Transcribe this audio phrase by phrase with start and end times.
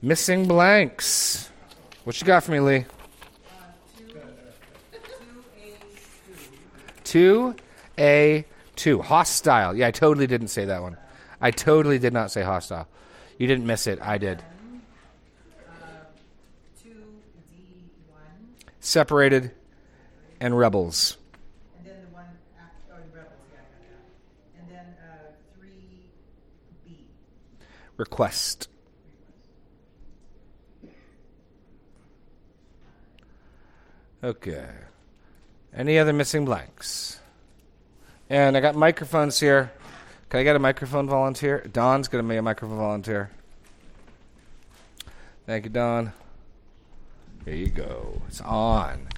[0.00, 1.50] Missing blanks.
[2.04, 2.84] What you got for me, Lee?
[7.02, 7.56] Two
[7.98, 8.44] A
[8.76, 9.02] two.
[9.02, 9.74] Hostile.
[9.74, 10.96] Yeah, I totally didn't say that one.
[11.40, 12.86] I totally did not say hostile.
[13.38, 13.98] You didn't miss it.
[14.00, 14.42] I did.
[18.80, 19.50] Separated
[20.40, 21.16] and rebels.
[21.76, 22.24] And then the one
[22.56, 23.96] after, oh, the rebels, yeah, yeah,
[24.54, 24.60] yeah.
[24.60, 26.10] And then uh, three
[26.84, 27.04] B.
[27.96, 28.68] Request.
[34.22, 34.68] Okay.
[35.74, 37.20] Any other missing blanks?
[38.28, 39.72] And I got microphones here.
[40.28, 41.64] Can I get a microphone volunteer?
[41.72, 43.30] Don's going to be a microphone volunteer.
[45.46, 46.12] Thank you, Don.
[47.44, 48.20] Here you go.
[48.28, 49.08] It's on.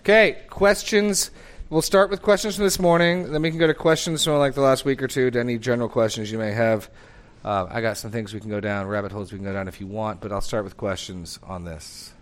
[0.00, 1.30] Okay, questions.
[1.70, 3.30] We'll start with questions from this morning.
[3.30, 5.58] Then we can go to questions from like the last week or two, to any
[5.58, 6.90] general questions you may have.
[7.44, 9.68] Uh, I got some things we can go down, rabbit holes we can go down
[9.68, 12.12] if you want, but I'll start with questions on this.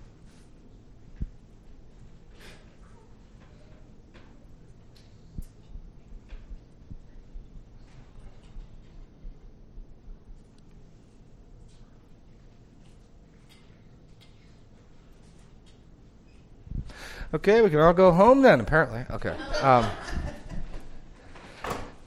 [17.34, 19.05] Okay, we can all go home then, apparently.
[19.10, 19.34] Okay.
[19.60, 19.86] Um,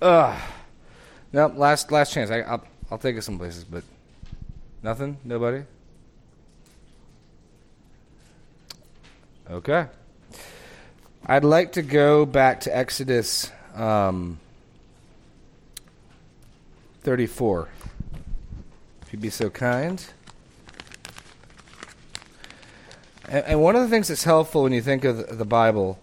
[0.01, 0.39] uh,
[1.33, 2.31] no, last last chance.
[2.31, 3.83] I, I'll, I'll take us some places, but
[4.81, 5.17] nothing?
[5.25, 5.63] Nobody?
[9.49, 9.87] Okay.
[11.25, 14.39] I'd like to go back to Exodus um,
[17.01, 17.67] 34.
[19.01, 20.03] If you'd be so kind.
[23.29, 25.99] And, and one of the things that's helpful when you think of the Bible,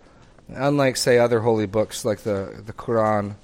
[0.49, 3.35] unlike, say, other holy books like the, the Quran,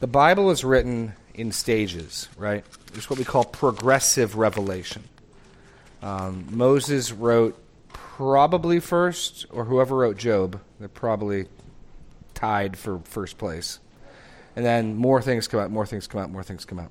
[0.00, 2.64] the Bible is written in stages, right?
[2.94, 5.04] It's what we call progressive revelation.
[6.02, 11.46] Um, Moses wrote probably first, or whoever wrote Job, they're probably
[12.34, 13.78] tied for first place.
[14.56, 16.90] And then more things come out, more things come out, more things come out.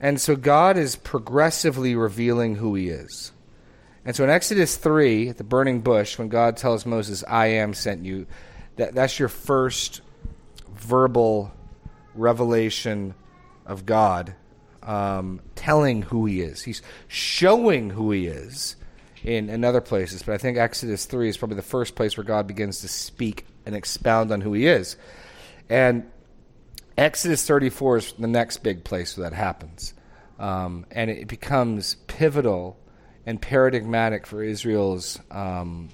[0.00, 3.32] And so God is progressively revealing who He is.
[4.04, 7.72] And so in Exodus 3, at the burning bush, when God tells Moses, I am
[7.72, 8.26] sent you,
[8.76, 10.00] that, that's your first
[10.74, 11.52] verbal
[12.14, 13.14] revelation
[13.64, 14.34] of God
[14.82, 16.62] um, telling who he is.
[16.62, 18.76] He's showing who he is
[19.22, 22.24] in, in other places, but I think Exodus 3 is probably the first place where
[22.24, 24.96] God begins to speak and expound on who he is.
[25.68, 26.10] And
[26.98, 29.94] Exodus 34 is the next big place where that happens.
[30.38, 32.76] Um, and it becomes pivotal
[33.26, 35.88] and paradigmatic for Israel's um,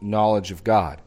[0.00, 1.00] knowledge of God.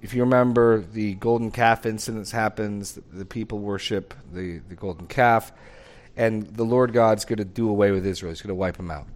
[0.00, 2.98] If you remember, the golden calf incidents happens.
[3.12, 5.52] The, people worship the, the golden calf,
[6.16, 8.30] and the Lord God's going to do away with Israel.
[8.30, 9.06] He's going to wipe them out.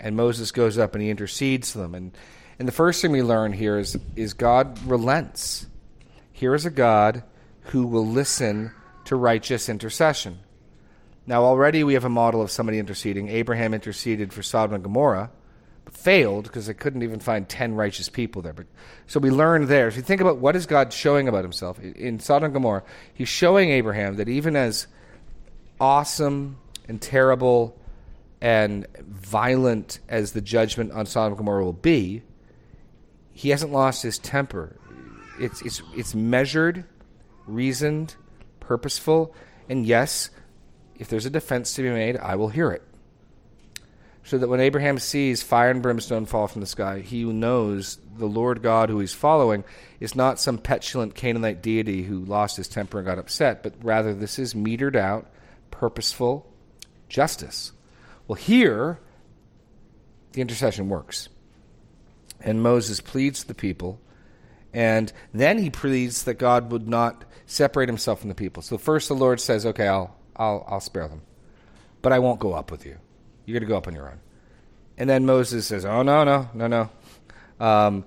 [0.00, 1.94] And Moses goes up and he intercedes for them.
[1.94, 2.16] And
[2.58, 5.66] and the first thing we learn here is is God relents.
[6.32, 7.22] Here is a God
[7.66, 8.72] who will listen
[9.04, 10.40] to righteous intercession.
[11.26, 13.28] Now, already we have a model of somebody interceding.
[13.28, 15.30] Abraham interceded for Sodom and Gomorrah,
[15.84, 18.52] but failed because they couldn't even find 10 righteous people there.
[18.52, 18.66] But,
[19.06, 19.86] so we learn there.
[19.86, 22.82] If you think about what is God showing about himself, in Sodom and Gomorrah,
[23.14, 24.88] he's showing Abraham that even as
[25.80, 27.78] awesome and terrible
[28.40, 32.22] and violent as the judgment on Sodom and Gomorrah will be,
[33.32, 34.76] he hasn't lost his temper.
[35.38, 36.84] It's, it's, it's measured,
[37.46, 38.16] reasoned,
[38.58, 39.34] purposeful,
[39.68, 40.30] and yes,
[41.02, 42.80] if there's a defense to be made, I will hear it.
[44.22, 48.28] So that when Abraham sees fire and brimstone fall from the sky, he knows the
[48.28, 49.64] Lord God who he's following
[49.98, 54.14] is not some petulant Canaanite deity who lost his temper and got upset, but rather
[54.14, 55.28] this is metered out,
[55.72, 56.46] purposeful
[57.08, 57.72] justice.
[58.28, 59.00] Well, here,
[60.34, 61.28] the intercession works.
[62.40, 64.00] And Moses pleads to the people,
[64.72, 68.62] and then he pleads that God would not separate himself from the people.
[68.62, 71.22] So first the Lord says, Okay, I'll, I'll, I'll spare them.
[72.00, 72.98] But I won't go up with you.
[73.44, 74.20] You're going to go up on your own.
[74.98, 76.90] And then Moses says, Oh, no, no, no, no.
[77.64, 78.04] Um,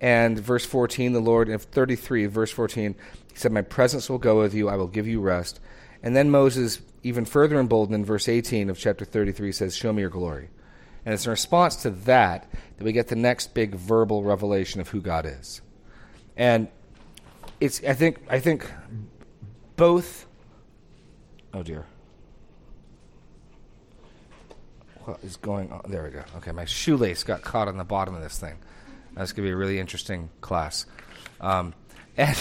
[0.00, 2.94] and verse 14, the Lord, in 33, verse 14,
[3.32, 5.60] he said, My presence will go with you, I will give you rest.
[6.02, 10.02] And then Moses, even further emboldened in verse 18 of chapter 33, says, Show me
[10.02, 10.50] your glory.
[11.04, 14.88] And it's in response to that that we get the next big verbal revelation of
[14.88, 15.62] who God is.
[16.36, 16.68] And
[17.60, 18.70] it's, I think, I think
[19.76, 20.25] both
[21.56, 21.86] Oh dear.
[25.06, 25.80] What is going on?
[25.88, 26.22] There we go.
[26.36, 28.58] Okay, my shoelace got caught on the bottom of this thing.
[29.14, 30.84] That's going to be a really interesting class.
[31.40, 31.72] Um,
[32.18, 32.36] and,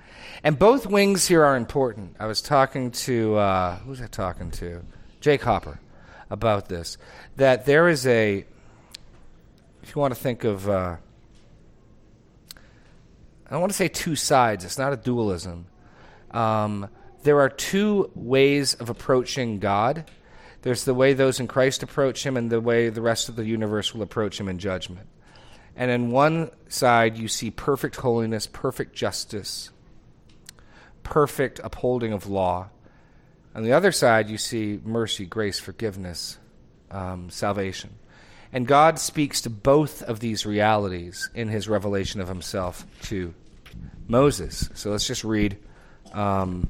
[0.44, 2.14] and both wings here are important.
[2.20, 4.84] I was talking to, uh, who was I talking to?
[5.20, 5.80] Jake Hopper.
[6.30, 6.96] about this.
[7.38, 8.44] That there is a,
[9.82, 10.94] if you want to think of, uh,
[12.54, 15.66] I don't want to say two sides, it's not a dualism.
[16.30, 16.88] Um,
[17.22, 20.10] there are two ways of approaching God.
[20.62, 23.44] There's the way those in Christ approach Him, and the way the rest of the
[23.44, 25.06] universe will approach Him in judgment.
[25.76, 29.70] And in one side, you see perfect holiness, perfect justice,
[31.02, 32.68] perfect upholding of law.
[33.54, 36.38] On the other side, you see mercy, grace, forgiveness,
[36.90, 37.90] um, salvation.
[38.52, 43.32] And God speaks to both of these realities in his revelation of himself to
[44.08, 44.68] Moses.
[44.74, 45.56] So let's just read
[46.12, 46.68] um,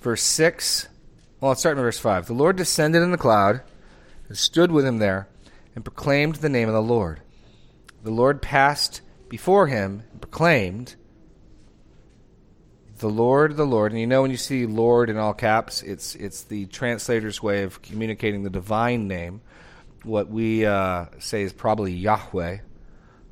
[0.00, 0.88] verse 6.
[1.40, 2.26] Well, let's start in verse 5.
[2.26, 3.62] The Lord descended in the cloud
[4.28, 5.28] and stood with him there
[5.74, 7.20] and proclaimed the name of the Lord.
[8.02, 10.96] The Lord passed before him and proclaimed,
[12.98, 13.92] The Lord, the Lord.
[13.92, 17.62] And you know when you see Lord in all caps, it's, it's the translator's way
[17.62, 19.40] of communicating the divine name.
[20.02, 22.58] What we uh, say is probably Yahweh.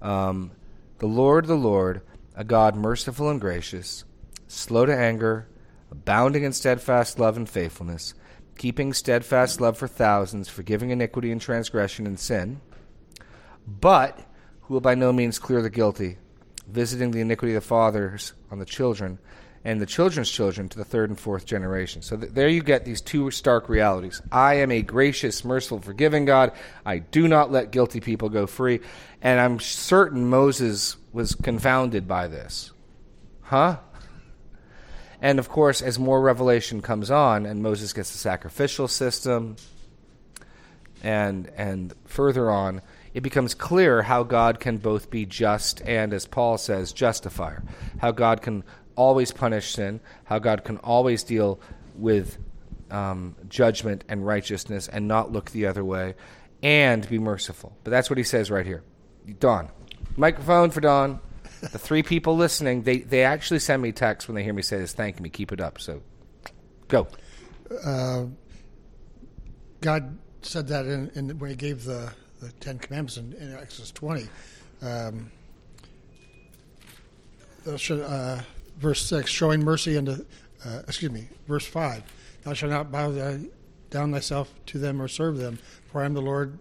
[0.03, 0.53] Um,
[0.99, 2.03] the Lord, the Lord,
[2.35, 4.05] a God merciful and gracious,
[4.47, 5.49] slow to anger,
[5.91, 8.15] abounding in steadfast love and faithfulness,
[8.57, 12.61] keeping steadfast love for thousands, forgiving iniquity and transgression and sin,
[13.67, 14.19] but
[14.63, 16.19] who will by no means clear the guilty,
[16.67, 19.19] visiting the iniquity of the fathers on the children,
[19.65, 22.01] and the children's children to the third and fourth generation.
[22.01, 24.23] So th- there you get these two stark realities.
[24.31, 26.53] I am a gracious, merciful, forgiving God.
[26.87, 28.81] I do not let guilty people go free.
[29.21, 32.71] And I'm certain Moses was confounded by this.
[33.43, 33.79] Huh?
[35.21, 39.57] And of course, as more revelation comes on, and Moses gets the sacrificial system,
[41.03, 42.83] and and further on,
[43.15, 47.63] it becomes clear how God can both be just and, as Paul says, justifier.
[47.99, 48.63] How God can
[48.95, 51.61] always punish sin, how God can always deal
[51.97, 52.39] with
[52.91, 56.15] um, judgment and righteousness and not look the other way,
[56.63, 57.77] and be merciful.
[57.85, 58.83] But that's what he says right here.
[59.41, 59.69] Don,
[60.17, 61.21] microphone for Don.
[61.61, 64.79] The three people listening, they, they actually send me texts when they hear me say
[64.79, 64.93] this.
[64.93, 65.29] Thank me.
[65.29, 65.81] Keep it up.
[65.81, 66.03] So,
[66.89, 67.09] go.
[67.85, 68.27] Uh,
[69.81, 73.91] God said that in, in when He gave the, the Ten Commandments in, in Exodus
[73.91, 74.29] 20.
[74.83, 75.31] Um,
[77.67, 78.41] uh,
[78.79, 80.25] verse 6, showing mercy unto,
[80.65, 82.03] uh, excuse me, verse 5,
[82.45, 83.41] thou shalt not bow thy,
[83.91, 85.59] down thyself to them or serve them,
[85.91, 86.59] for I am the Lord,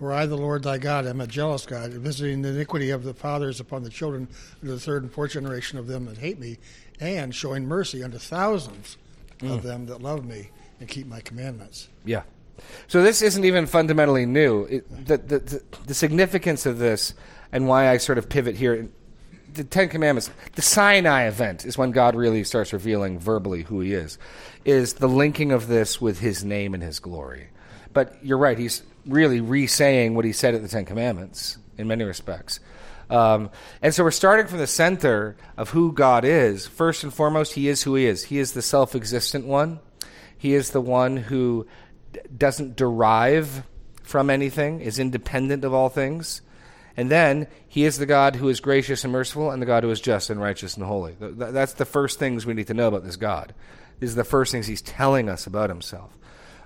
[0.00, 3.12] for I, the Lord thy God, am a jealous God, visiting the iniquity of the
[3.12, 4.28] fathers upon the children
[4.62, 6.56] unto the third and fourth generation of them that hate me,
[6.98, 8.96] and showing mercy unto thousands
[9.40, 9.52] mm.
[9.52, 10.48] of them that love me
[10.80, 11.90] and keep my commandments.
[12.06, 12.22] Yeah.
[12.88, 14.64] So this isn't even fundamentally new.
[14.64, 17.12] It, the, the, the, the significance of this
[17.52, 18.88] and why I sort of pivot here
[19.52, 23.92] the Ten Commandments, the Sinai event is when God really starts revealing verbally who He
[23.92, 24.16] is,
[24.64, 27.48] is the linking of this with His name and His glory.
[27.92, 31.88] But you're right, He's really re saying what He said at the Ten Commandments in
[31.88, 32.60] many respects.
[33.08, 33.50] Um,
[33.82, 36.66] and so we're starting from the center of who God is.
[36.66, 38.24] First and foremost, He is who He is.
[38.24, 39.80] He is the self existent one,
[40.38, 41.66] He is the one who
[42.12, 43.64] d- doesn't derive
[44.02, 46.42] from anything, is independent of all things.
[46.96, 49.90] And then he is the God who is gracious and merciful, and the God who
[49.90, 51.16] is just and righteous and holy.
[51.18, 53.54] That's the first things we need to know about this God.
[54.00, 56.18] These are the first things he's telling us about himself.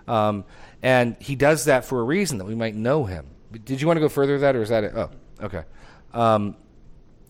[0.06, 0.44] Um,
[0.82, 3.26] and he does that for a reason that we might know him.
[3.64, 4.92] Did you want to go further with that, or is that it?
[4.94, 5.62] Oh, okay.
[6.12, 6.56] Um,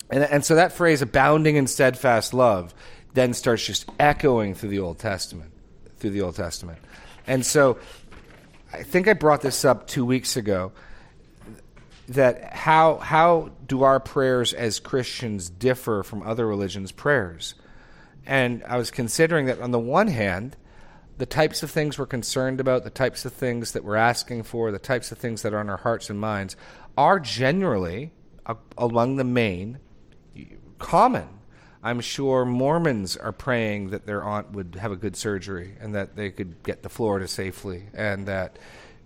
[0.09, 2.73] and, and so that phrase, abounding in steadfast love,
[3.13, 5.51] then starts just echoing through the Old Testament,
[5.97, 6.79] through the Old Testament.
[7.27, 7.79] And so
[8.73, 10.71] I think I brought this up two weeks ago
[12.09, 17.55] that how how do our prayers as Christians differ from other religions' prayers?
[18.25, 20.55] And I was considering that on the one hand,
[21.17, 24.71] the types of things we're concerned about, the types of things that we're asking for,
[24.71, 26.55] the types of things that are on our hearts and minds
[26.97, 28.11] are generally
[28.45, 29.79] uh, among the main
[30.79, 31.27] common.
[31.83, 36.15] I'm sure Mormons are praying that their aunt would have a good surgery and that
[36.15, 38.57] they could get to Florida safely and that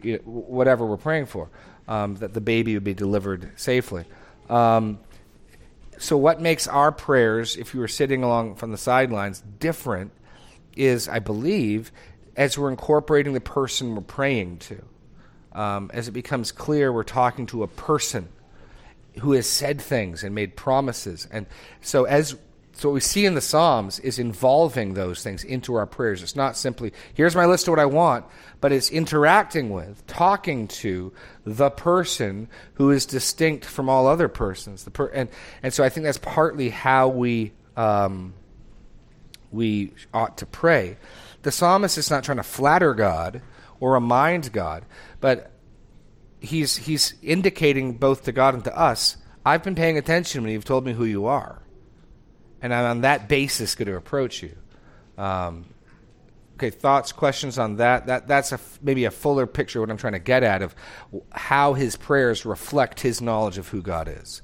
[0.01, 1.49] you know, whatever we're praying for
[1.89, 4.05] um, that the baby would be delivered safely.
[4.49, 4.99] Um,
[5.97, 10.13] so, what makes our prayers, if you were sitting along from the sidelines, different
[10.75, 11.91] is, I believe,
[12.35, 14.83] as we're incorporating the person we're praying to.
[15.51, 18.29] Um, as it becomes clear, we're talking to a person
[19.19, 21.27] who has said things and made promises.
[21.31, 21.47] And
[21.81, 22.37] so, as
[22.79, 26.23] so what we see in the Psalms is involving those things into our prayers.
[26.23, 28.25] It's not simply, here's my list of what I want,
[28.61, 31.11] but it's interacting with, talking to
[31.45, 34.85] the person who is distinct from all other persons.
[34.85, 35.27] The per- and,
[35.61, 38.33] and so I think that's partly how we, um,
[39.51, 40.97] we ought to pray.
[41.41, 43.41] the psalmist is not trying to flatter God
[43.79, 44.85] or remind God,
[45.19, 45.51] but
[46.39, 50.65] he's he's indicating both to God and to us, I've been paying attention when you've
[50.65, 51.61] told me who you are,
[52.61, 54.55] and I'm on that basis going to approach you.
[55.17, 55.65] Um,
[56.55, 58.07] okay, thoughts, questions on that?
[58.07, 60.75] That that's a maybe a fuller picture of what I'm trying to get at of
[61.31, 64.41] how his prayers reflect his knowledge of who God is.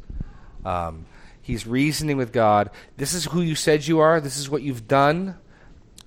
[0.64, 1.06] Um,
[1.46, 2.72] he's reasoning with God.
[2.98, 4.20] This is who you said you are.
[4.20, 5.36] This is what you've done.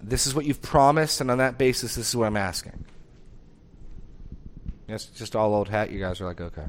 [0.03, 2.85] This is what you've promised, and on that basis, this is what I'm asking.
[4.89, 5.93] Yes, just all old hat.
[5.93, 6.67] You guys are like, okay,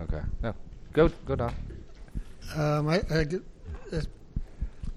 [0.00, 0.54] okay, no,
[0.92, 1.54] go, go down.
[2.56, 3.42] Um, I, I get,
[3.92, 4.08] it's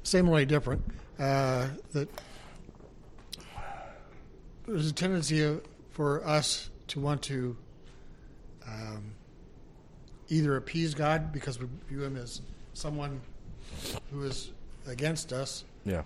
[0.03, 0.81] similarly different.
[1.19, 2.09] Uh, that
[4.65, 7.55] there's a tendency of, for us to want to
[8.67, 9.13] um,
[10.29, 12.41] either appease God because we view Him as
[12.79, 13.19] someone
[14.11, 14.51] who is
[14.87, 16.03] against us, Yeah,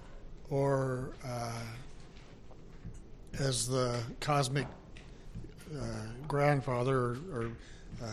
[0.50, 1.62] or uh,
[3.40, 4.68] as the cosmic
[5.76, 5.84] uh,
[6.28, 7.52] grandfather or, or
[8.04, 8.08] uh,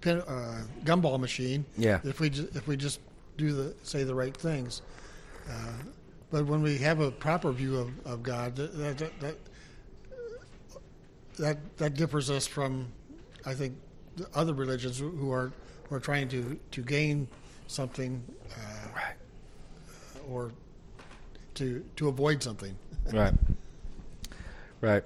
[0.00, 1.64] pin, uh, gumball machine.
[1.76, 2.00] Yeah.
[2.04, 3.00] If we ju- if we just
[3.36, 4.82] do the say the right things,
[5.48, 5.52] uh,
[6.30, 9.36] but when we have a proper view of, of God, that that, that that
[11.38, 12.86] that that differs us from,
[13.46, 13.74] I think,
[14.16, 15.52] the other religions who- who are
[15.88, 17.28] who are trying to to gain
[17.70, 18.22] something
[18.52, 19.16] uh, right,
[20.28, 20.52] or
[21.54, 22.76] to to avoid something.
[23.12, 23.34] right,
[24.80, 25.04] right.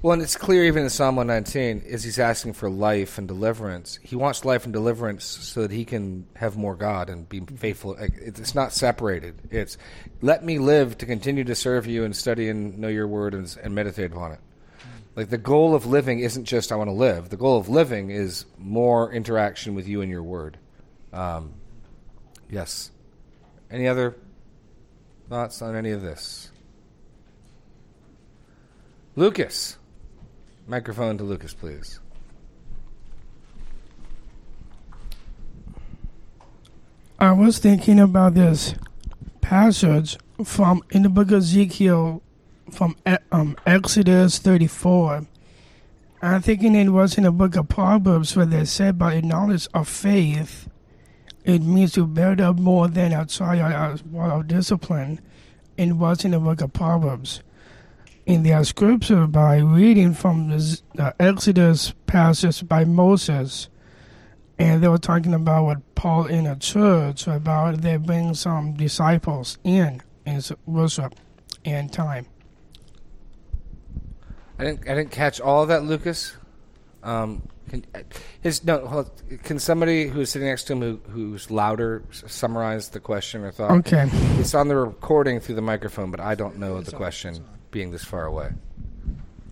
[0.00, 4.00] Well, and it's clear even in Psalm 119 is he's asking for life and deliverance.
[4.02, 7.96] He wants life and deliverance so that he can have more God and be faithful.
[8.00, 9.36] It's not separated.
[9.52, 9.78] It's
[10.20, 13.56] let me live to continue to serve you and study and know your word and,
[13.62, 14.40] and meditate upon it.
[15.14, 17.28] Like the goal of living isn't just I want to live.
[17.28, 20.58] The goal of living is more interaction with you and your word.
[21.12, 21.54] Um,
[22.52, 22.92] yes.
[23.68, 24.16] Any other
[25.28, 26.52] thoughts on any of this?
[29.16, 29.78] Lucas.
[30.68, 31.98] Microphone to Lucas, please.
[37.18, 38.74] I was thinking about this
[39.40, 42.22] passage from in the book of Ezekiel
[42.70, 42.96] from
[43.30, 45.26] um, Exodus 34.
[46.20, 49.68] I'm thinking it was in the book of Proverbs where they said by the knowledge
[49.74, 50.68] of faith,
[51.44, 55.20] it means to build up more than trial as of discipline.
[55.76, 57.42] It was in the book of Proverbs.
[58.24, 63.68] In their scripture, by reading from the, Exodus passage by Moses,
[64.58, 69.58] and they were talking about what Paul in a church about they bring some disciples
[69.64, 71.14] in in worship
[71.64, 72.26] and time.
[74.58, 74.88] I didn't.
[74.88, 76.36] I didn't catch all that, Lucas.
[77.02, 78.00] Um, can, uh,
[78.42, 78.86] his no.
[78.86, 79.10] hold-
[79.44, 83.70] Can somebody who's sitting next to him who, who's louder summarize the question or thought?
[83.70, 84.08] Okay.
[84.38, 87.44] It's on the recording through the microphone, but I don't know It's the on, question
[87.70, 88.50] being this far away.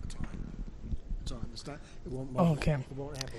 [0.05, 1.45] It's on.
[1.51, 1.79] It's not.
[2.05, 2.31] It won't.
[2.31, 2.53] muffle.
[2.53, 2.73] Okay.
[2.73, 3.37] It won't amplify.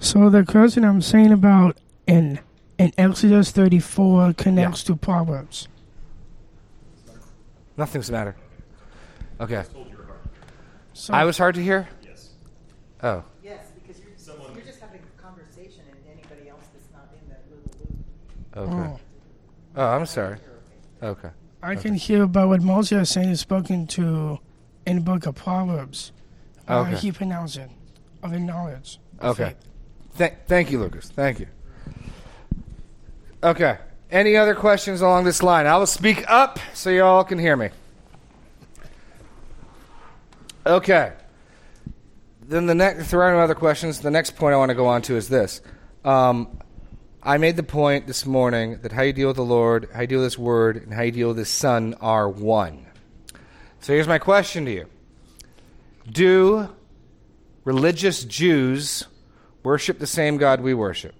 [0.00, 2.40] So the question I'm saying about in
[2.78, 5.68] in Exodus 34 connects to Proverbs.
[7.76, 8.36] Nothing's the matter.
[9.40, 9.62] Okay.
[10.94, 11.88] So I was hard to hear.
[13.02, 13.04] Yes.
[13.04, 13.24] Oh.
[13.42, 17.28] Yes, because you're, Someone- you're just having a conversation and anybody else that's not in
[17.30, 18.84] that little loop.
[18.84, 18.94] Okay.
[18.94, 19.00] oh,
[19.76, 20.38] Oh, I'm sorry.
[21.02, 21.30] Okay.
[21.62, 24.38] I can hear about what Moses is saying is spoken to
[24.86, 26.12] in the book of Proverbs.
[26.66, 26.96] How Okay.
[26.96, 27.70] he pronounced it
[28.22, 28.98] of the knowledge.
[29.18, 29.50] of Okay.
[29.50, 29.56] faith.
[30.18, 31.08] Th- thank you, Lucas.
[31.10, 31.46] Thank you.
[33.42, 33.78] Okay.
[34.10, 35.66] Any other questions along this line?
[35.66, 37.68] I will speak up so you all can hear me.
[40.66, 41.12] Okay.
[42.50, 44.74] Then the next, if there are no other questions, the next point I want to
[44.74, 45.60] go on to is this.
[46.04, 46.58] Um,
[47.22, 50.08] I made the point this morning that how you deal with the Lord, how you
[50.08, 52.86] deal with His Word, and how you deal with His Son are one.
[53.78, 54.86] So here's my question to you
[56.10, 56.68] Do
[57.62, 59.06] religious Jews
[59.62, 61.14] worship the same God we worship?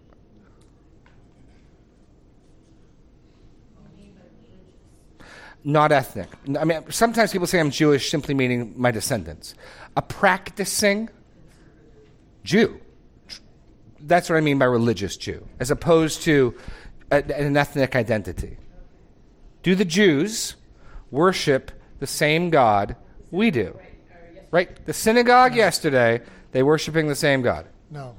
[5.63, 6.29] Not ethnic.
[6.59, 9.55] I mean, sometimes people say I'm Jewish simply meaning my descendants.
[9.97, 11.09] A practicing
[12.45, 12.81] Jew.
[14.01, 16.55] That's what I mean by religious Jew, as opposed to
[17.11, 18.57] a, an ethnic identity.
[19.63, 20.57] Do the Jews
[21.11, 22.97] worship the same God
[23.31, 23.79] we do?
[24.51, 24.85] Right?
[24.87, 27.67] The synagogue yesterday, they worshiping the same God.
[27.91, 28.17] No.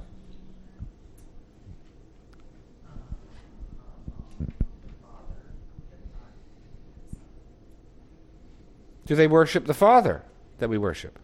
[9.04, 10.22] Do they worship the Father
[10.58, 11.18] that we worship?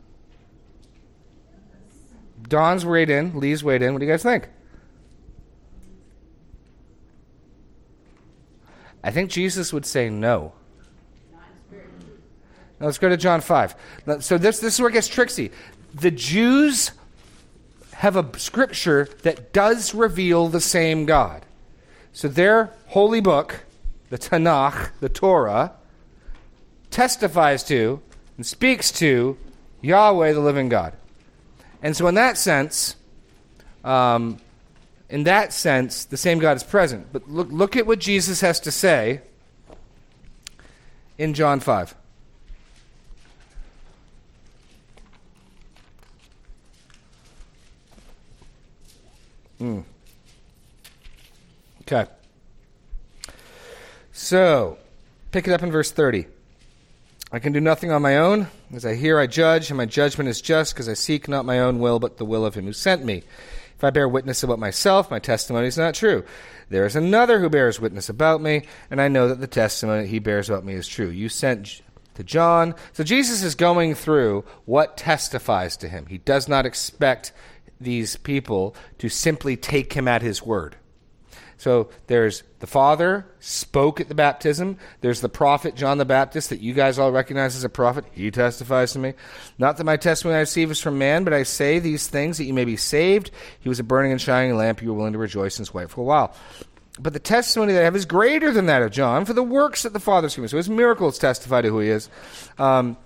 [2.43, 3.93] Don's weighed in, Lee's weighed in.
[3.93, 4.49] What do you guys think?
[9.03, 10.53] I think Jesus would say no.
[11.73, 13.75] Now let's go to John 5.
[14.21, 15.51] So this, this is where it gets tricksy.
[15.95, 16.93] The Jews
[17.95, 21.45] have a scripture that does reveal the same God.
[22.13, 23.65] So their holy book,
[24.11, 25.73] the Tanakh, the Torah,
[26.91, 28.01] testifies to
[28.37, 29.37] and speaks to
[29.81, 30.95] Yahweh, the living God.
[31.83, 32.97] And so, in that sense,
[33.85, 34.39] um,
[35.09, 37.09] in that sense, the same God is present.
[37.13, 39.21] But look, look at what Jesus has to say
[41.17, 41.95] in John 5.
[49.59, 49.81] Hmm.
[51.83, 52.09] Okay.
[54.13, 54.79] So,
[55.33, 56.27] pick it up in verse 30.
[57.31, 58.47] I can do nothing on my own.
[58.73, 61.61] As I hear, I judge, and my judgment is just, because I seek not my
[61.61, 63.23] own will, but the will of him who sent me.
[63.77, 66.25] If I bear witness about myself, my testimony is not true.
[66.71, 70.19] There is another who bears witness about me, and I know that the testimony he
[70.19, 71.09] bears about me is true.
[71.09, 71.83] You sent
[72.15, 72.75] to John.
[72.95, 76.07] So Jesus is going through what testifies to him.
[76.07, 77.33] He does not expect
[77.81, 80.77] these people to simply take him at his word.
[81.59, 84.79] So there's the Father spoke at the baptism.
[85.01, 88.05] There's the prophet John the Baptist that you guys all recognize as a prophet.
[88.13, 89.15] He testifies to me.
[89.59, 92.45] Not that my testimony I receive is from man, but I say these things that
[92.45, 93.33] you may be saved.
[93.59, 94.81] He was a burning and shining lamp.
[94.81, 96.33] You were willing to rejoice in his light for a while.
[97.01, 99.83] But the testimony that I have is greater than that of John, for the works
[99.83, 100.49] that the Father's given.
[100.49, 102.09] So his miracles testify to who he is.
[102.57, 102.97] Um,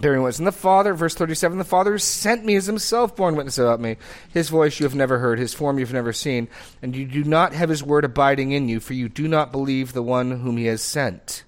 [0.00, 0.38] bearing was.
[0.38, 3.96] And the Father, verse 37, the Father sent me is himself borne witness about me.
[4.32, 6.48] His voice you have never heard, his form you have never seen,
[6.80, 9.92] and you do not have his word abiding in you, for you do not believe
[9.92, 11.44] the one whom he has sent.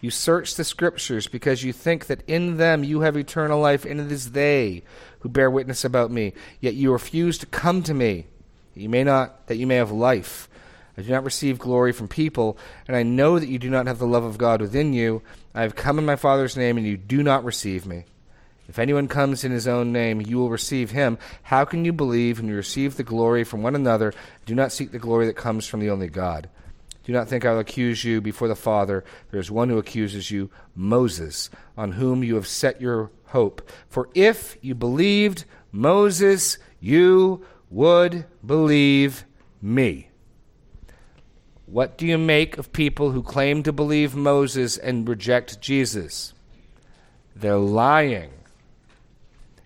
[0.00, 4.00] You search the scriptures because you think that in them you have eternal life, and
[4.00, 4.82] it is they
[5.20, 6.34] who bear witness about me.
[6.60, 8.26] Yet you refuse to come to me,
[8.74, 10.48] that you may not that you may have life.
[10.96, 12.58] I do not receive glory from people,
[12.88, 15.22] and I know that you do not have the love of God within you.
[15.58, 18.04] I have come in my Father's name, and you do not receive me.
[18.68, 21.18] If anyone comes in his own name, you will receive him.
[21.42, 24.14] How can you believe when you receive the glory from one another?
[24.46, 26.48] Do not seek the glory that comes from the only God.
[27.02, 29.04] Do not think I will accuse you before the Father.
[29.32, 33.68] There is one who accuses you, Moses, on whom you have set your hope.
[33.88, 39.24] For if you believed Moses, you would believe
[39.60, 40.07] me.
[41.70, 46.32] What do you make of people who claim to believe Moses and reject Jesus?
[47.36, 48.30] They're lying.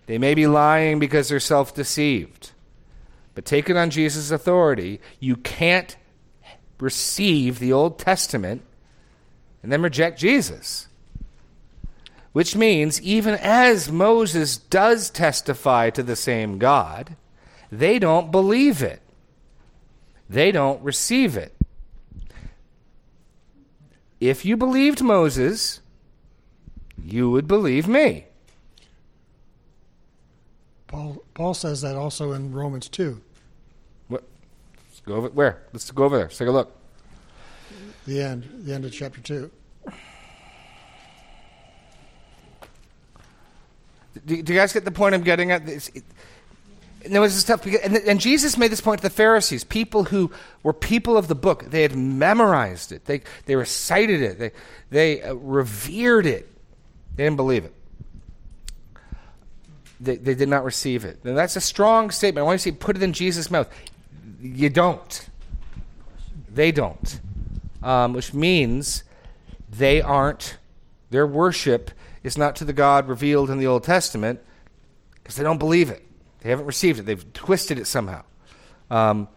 [0.07, 2.51] They may be lying because they're self deceived.
[3.35, 5.95] But taken on Jesus' authority, you can't
[6.77, 8.63] receive the Old Testament
[9.63, 10.89] and then reject Jesus.
[12.33, 17.15] Which means, even as Moses does testify to the same God,
[17.71, 19.01] they don't believe it,
[20.29, 21.55] they don't receive it.
[24.23, 25.81] If you believed Moses,
[27.03, 28.27] you would believe me.
[30.87, 33.19] Paul, Paul says that also in Romans 2,
[34.07, 34.23] What?
[34.87, 35.63] Let's go over where?
[35.73, 36.27] Let's go over there.
[36.27, 36.73] Let's take a look.
[38.07, 39.51] the end, the end of chapter 2.
[44.25, 45.67] Do, do you guys get the point I'm getting at?
[45.67, 46.05] It's, it,
[47.05, 50.05] and was this stuff, because, and, and Jesus made this point to the Pharisees, people
[50.05, 50.31] who
[50.63, 51.65] were people of the book.
[51.69, 53.05] They had memorized it.
[53.05, 54.39] They they recited it.
[54.39, 54.51] They
[54.89, 56.49] they uh, revered it.
[57.15, 57.73] They didn't believe it.
[59.99, 61.23] They, they did not receive it.
[61.23, 62.43] Now that's a strong statement.
[62.43, 63.69] I want you to put it in Jesus' mouth.
[64.41, 65.29] You don't.
[66.53, 67.19] They don't.
[67.81, 69.03] Um, which means
[69.69, 70.57] they aren't,
[71.09, 71.91] their worship
[72.23, 74.39] is not to the God revealed in the Old Testament
[75.15, 76.05] because they don't believe it.
[76.43, 77.03] They haven't received it.
[77.03, 78.23] They've twisted it somehow.
[78.91, 79.27] Um,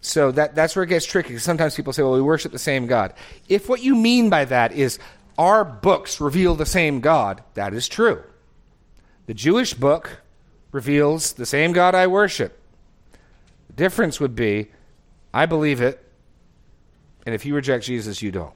[0.00, 1.38] so that, that's where it gets tricky.
[1.38, 3.12] Sometimes people say, well, we worship the same God.
[3.48, 4.98] If what you mean by that is
[5.38, 8.22] our books reveal the same God, that is true.
[9.26, 10.22] The Jewish book
[10.72, 12.58] reveals the same God I worship.
[13.68, 14.68] The difference would be
[15.34, 16.02] I believe it,
[17.26, 18.54] and if you reject Jesus, you don't.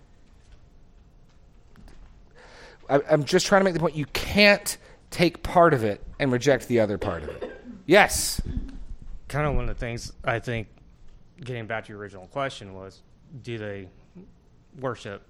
[2.89, 4.79] I, I'm just trying to make the point you can't
[5.11, 7.50] take part of it and reject the other part of it.
[7.91, 8.41] Yes.
[9.27, 10.69] kind of one of the things I think,
[11.43, 13.03] getting back to your original question, was
[13.43, 13.89] do they
[14.79, 15.23] worship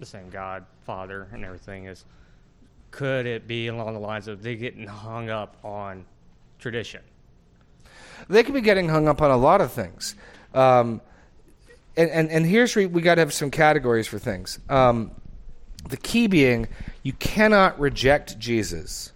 [0.00, 1.84] the same God, Father, and everything?
[1.84, 2.04] Is
[2.90, 6.04] could it be along the lines of they getting hung up on
[6.58, 7.02] tradition?
[8.28, 10.16] They could be getting hung up on a lot of things.
[10.54, 11.00] Um,
[11.96, 14.58] and, and, and here's where we got to have some categories for things.
[14.68, 15.12] Um,
[15.88, 16.66] the key being
[17.04, 19.12] you cannot reject Jesus,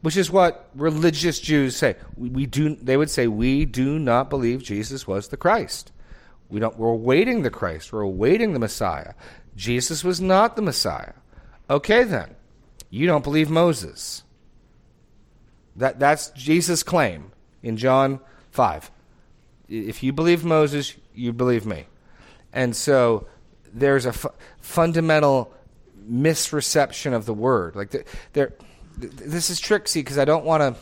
[0.00, 1.96] which is what religious Jews say.
[2.16, 2.76] We, we do.
[2.76, 5.92] They would say we do not believe Jesus was the Christ.
[6.48, 6.78] We don't.
[6.78, 7.92] We're awaiting the Christ.
[7.92, 9.14] We're awaiting the Messiah.
[9.56, 11.14] Jesus was not the Messiah.
[11.68, 12.36] Okay, then.
[12.90, 14.22] You don't believe Moses.
[15.76, 17.32] That, that's Jesus' claim
[17.62, 18.90] in John 5.
[19.68, 21.86] If you believe Moses, you believe me.
[22.52, 23.26] And so
[23.72, 25.52] there's a fu- fundamental
[26.08, 27.76] misreception of the word.
[27.76, 28.60] Like, the, there, th-
[28.98, 30.76] this is tricksy because I don't want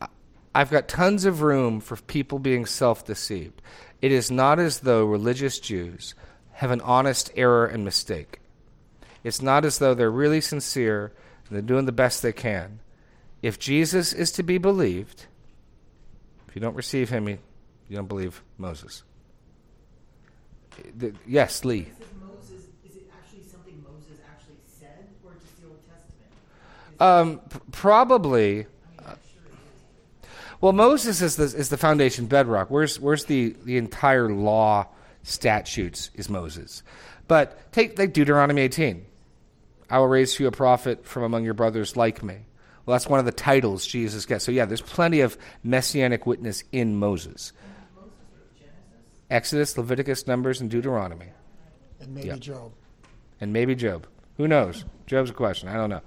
[0.00, 0.08] to.
[0.54, 3.62] I've got tons of room for people being self deceived.
[4.00, 6.14] It is not as though religious Jews
[6.52, 8.40] have an honest error and mistake.
[9.22, 11.12] It's not as though they're really sincere
[11.46, 12.80] and they're doing the best they can.
[13.42, 15.26] If Jesus is to be believed,
[16.48, 17.38] if you don't receive him, you
[17.90, 19.02] don't believe Moses.
[21.26, 21.80] Yes, Lee.
[22.00, 26.30] Is Moses, is it actually something Moses actually said, or just the Old Testament?
[27.00, 28.66] Um, p- probably.
[29.04, 29.14] uh,
[30.60, 32.70] Well, Moses is the is the foundation bedrock.
[32.70, 34.86] Where's where's the the entire law
[35.22, 36.82] statutes is Moses,
[37.28, 39.04] but take like Deuteronomy eighteen.
[39.90, 42.36] I will raise to you a prophet from among your brothers like me.
[42.84, 44.44] Well, that's one of the titles Jesus gets.
[44.44, 47.52] So yeah, there's plenty of messianic witness in Moses.
[49.30, 51.26] Exodus, Leviticus, Numbers, and Deuteronomy,
[52.00, 52.36] And maybe Yeah.
[52.36, 52.72] Job.
[53.40, 54.06] and maybe Job.
[54.38, 54.84] Who knows?
[55.06, 55.68] Job's a question.
[55.68, 56.00] I don't know.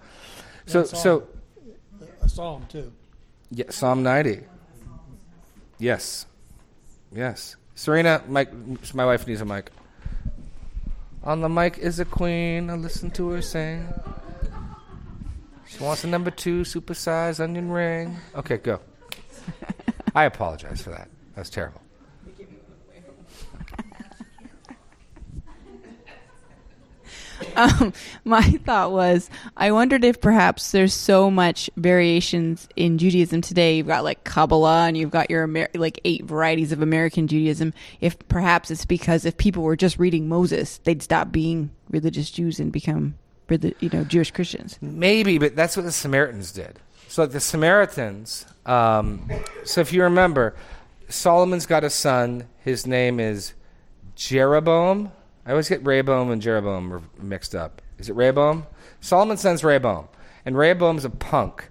[0.65, 1.28] So Yeah, so
[2.21, 2.91] A psalm, too.
[3.50, 4.41] Yeah, Psalm 90.
[5.78, 6.26] Yes.
[7.12, 7.56] Yes.
[7.76, 8.52] Serena, Mike,
[8.93, 9.71] my wife needs a mic.
[11.24, 12.69] On the mic is a queen.
[12.69, 13.88] I listen to her sing.
[15.67, 18.17] She wants a number two supersized onion ring.
[18.36, 18.80] Okay, go.
[20.15, 21.10] I apologize for that.
[21.36, 21.82] That was terrible.
[27.56, 33.77] Um, my thought was, I wondered if perhaps there's so much variations in Judaism today.
[33.77, 37.73] You've got like Kabbalah, and you've got your Amer- like eight varieties of American Judaism.
[37.99, 42.60] If perhaps it's because if people were just reading Moses, they'd stop being religious Jews
[42.60, 43.15] and become,
[43.49, 44.77] you know, Jewish Christians.
[44.82, 46.80] Maybe, but that's what the Samaritans did.
[47.08, 48.45] So like the Samaritans.
[48.65, 49.30] Um,
[49.65, 50.56] so if you remember,
[51.10, 52.47] Solomon's got a son.
[52.63, 53.54] His name is
[54.15, 55.12] Jeroboam.
[55.45, 57.82] I always get Rehoboam and Jeroboam mixed up.
[57.97, 58.65] Is it Rehoboam?
[58.99, 60.08] Solomon's son's Rehoboam,
[60.45, 61.69] and Rehoboam's a punk,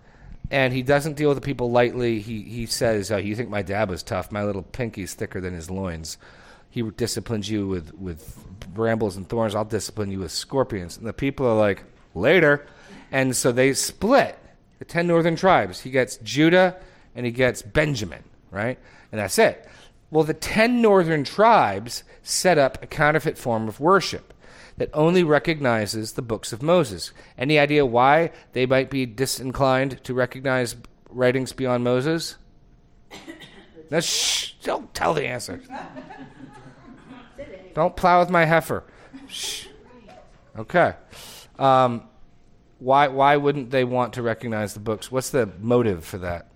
[0.51, 2.21] and he doesn't deal with the people lightly.
[2.21, 4.33] He he says, oh, "You think my dad was tough?
[4.33, 6.19] My little pinky's thicker than his loins."
[6.71, 9.55] He disciplines you with with brambles and thorns.
[9.55, 10.97] I'll discipline you with scorpions.
[10.97, 12.67] And the people are like, "Later,"
[13.13, 14.39] and so they split
[14.79, 15.81] the ten northern tribes.
[15.81, 16.77] He gets Judah
[17.15, 18.79] and he gets Benjamin, right?
[19.13, 19.69] And that's it.
[20.11, 24.35] Well, the ten northern tribes set up a counterfeit form of worship
[24.77, 27.13] that only recognizes the books of Moses.
[27.37, 30.77] Any idea why they might be disinclined to recognize
[31.09, 32.37] writings beyond Moses?
[33.93, 35.61] No, shh, don't tell the answer.
[37.75, 38.85] Don't plow with my heifer.
[39.29, 39.67] Shh.
[40.57, 40.95] Okay.
[41.59, 42.05] Um,
[42.79, 45.11] why, why wouldn't they want to recognize the books?
[45.11, 46.50] What's the motive for that?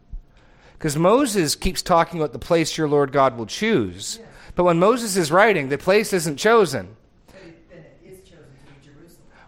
[0.74, 4.20] Because Moses keeps talking about the place your Lord God will choose.
[4.54, 6.96] But when Moses is writing, the place isn't chosen.
[7.26, 7.84] Chosen.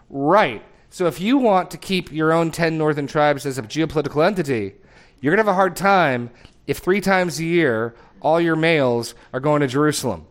[0.09, 0.63] Right.
[0.89, 4.73] So if you want to keep your own 10 northern tribes as a geopolitical entity,
[5.21, 6.31] you're going to have a hard time
[6.65, 10.25] if three times a year all your males are going to Jerusalem.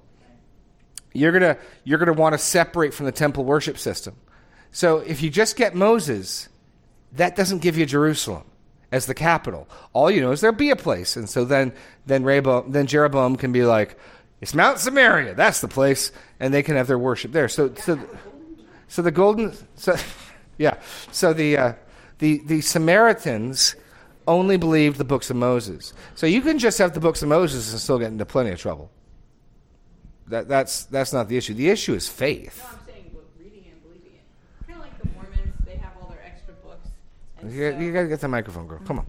[1.12, 4.16] You're going to you're going to want to separate from the temple worship system.
[4.72, 6.48] So if you just get Moses,
[7.12, 8.44] that doesn't give you Jerusalem
[8.92, 9.68] as the capital.
[9.92, 11.16] All you know is there'll be a place.
[11.16, 11.72] And so then
[12.06, 13.98] then Rehoboam, then Jeroboam can be like,
[14.40, 15.34] it's Mount Samaria.
[15.34, 17.48] That's the place, and they can have their worship there.
[17.48, 17.98] So so
[18.88, 19.96] so the golden so
[20.58, 20.78] yeah
[21.10, 21.72] so the uh,
[22.18, 23.76] the the Samaritans
[24.26, 25.92] only believed the books of Moses.
[26.14, 28.58] So you can just have the books of Moses and still get into plenty of
[28.58, 28.90] trouble.
[30.28, 31.54] That that's that's not the issue.
[31.54, 32.64] The issue is faith.
[32.68, 34.66] I'm saying reading it and believing it.
[34.66, 36.88] Kind of like the Mormons, they have all their extra books.
[37.50, 38.80] You, got- you got to get the microphone, girl.
[38.86, 39.06] Come on.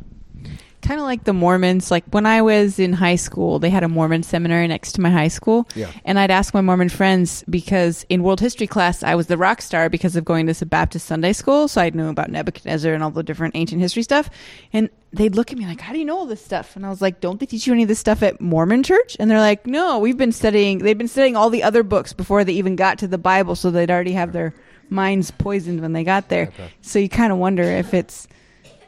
[0.82, 1.89] kind of like the Mormons.
[1.91, 5.10] Like when I was in high school, they had a Mormon seminary next to my
[5.10, 5.67] high school.
[5.76, 5.91] Yeah.
[6.06, 9.62] And I'd ask my Mormon friends because in world history class, I was the rock
[9.62, 11.67] star because of going to Baptist Sunday school.
[11.67, 14.30] So I'd know about Nebuchadnezzar and all the different ancient history stuff.
[14.71, 16.76] And they'd look at me like, how do you know all this stuff?
[16.76, 19.17] And I was like, don't they teach you any of this stuff at Mormon church?
[19.19, 22.43] And they're like, no, we've been studying, they've been studying all the other books before
[22.43, 23.56] they even got to the Bible.
[23.56, 24.54] So they'd already have their
[24.89, 26.47] minds poisoned when they got there.
[26.47, 26.71] Okay.
[26.82, 28.28] So you kind of wonder if it's,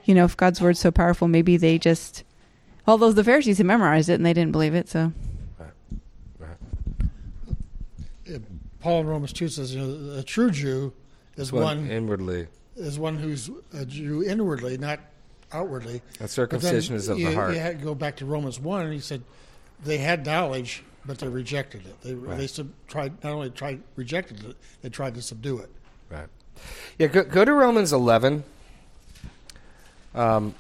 [0.06, 2.24] you know, if God's word's so powerful, maybe they just,
[2.88, 4.90] although the Pharisees had memorized it and they didn't believe it.
[4.90, 5.12] So
[8.80, 10.94] Paul in Romans 2 says, you know, a true Jew
[11.36, 12.48] is One one inwardly.
[12.76, 15.00] is one who's a Jew inwardly, not
[15.52, 16.02] outwardly.
[16.20, 17.54] That circumcision is then of you, the heart.
[17.54, 19.22] You had to go back to Romans 1, and he said
[19.84, 22.02] they had knowledge, but they rejected it.
[22.02, 25.70] They, they sub, tried not only tried rejected it, they tried to subdue it.
[26.10, 26.28] Right.
[26.98, 28.44] Yeah, go, go to Romans 11.
[30.16, 30.56] Um,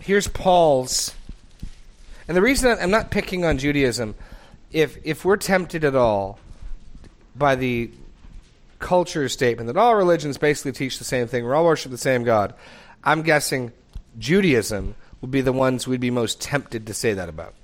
[0.00, 1.14] here's Paul's.
[2.26, 4.14] And the reason I'm not picking on Judaism,
[4.72, 6.38] if if we're tempted at all
[7.34, 7.90] by the
[8.78, 12.24] culture statement that all religions basically teach the same thing, we all worship the same
[12.24, 12.54] God,
[13.04, 13.72] I'm guessing
[14.18, 17.54] Judaism would be the ones we'd be most tempted to say that about.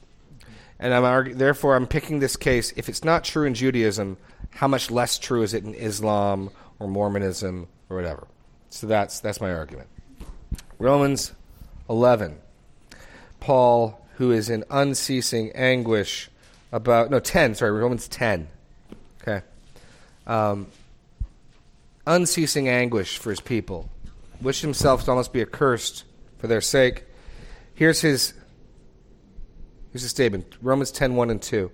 [0.78, 2.72] And I'm argu- therefore I'm picking this case.
[2.76, 4.18] If it's not true in Judaism,
[4.50, 8.26] how much less true is it in Islam or Mormonism or whatever?
[8.70, 9.88] So that's that's my argument.
[10.78, 11.32] Romans
[11.88, 12.38] 11.
[13.40, 16.30] Paul, who is in unceasing anguish
[16.72, 17.54] about no 10.
[17.54, 18.48] Sorry, Romans 10.
[19.22, 19.44] Okay,
[20.26, 20.66] um,
[22.06, 23.88] unceasing anguish for his people,
[24.40, 26.04] wished himself to almost be accursed
[26.38, 27.04] for their sake.
[27.74, 28.34] Here's his
[29.96, 31.70] Here's a statement Romans 10 1 and 2.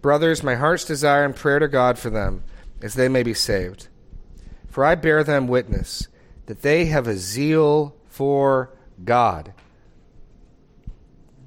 [0.00, 2.44] Brothers, my heart's desire and prayer to God for them
[2.80, 3.88] is they may be saved.
[4.68, 6.08] For I bear them witness
[6.46, 8.70] that they have a zeal for
[9.04, 9.52] God.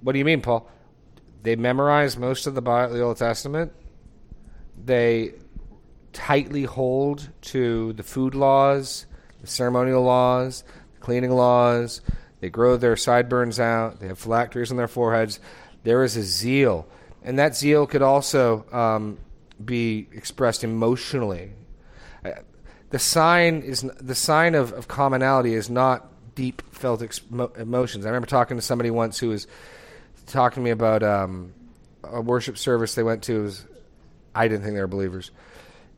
[0.01, 0.69] What do you mean, Paul?
[1.43, 3.71] They memorize most of the, Bible, the Old Testament.
[4.83, 5.33] They
[6.13, 9.05] tightly hold to the food laws,
[9.39, 12.01] the ceremonial laws, the cleaning laws.
[12.41, 13.99] They grow their sideburns out.
[13.99, 15.39] They have phylacteries on their foreheads.
[15.83, 16.87] There is a zeal,
[17.23, 19.17] and that zeal could also um,
[19.63, 21.51] be expressed emotionally.
[22.25, 22.31] Uh,
[22.89, 27.21] the sign is the sign of, of commonality is not deep felt ex-
[27.57, 28.05] emotions.
[28.05, 29.47] I remember talking to somebody once who was
[30.27, 31.53] talking to me about um,
[32.03, 33.43] a worship service they went to.
[33.43, 33.65] Was,
[34.35, 35.31] I didn't think they were believers,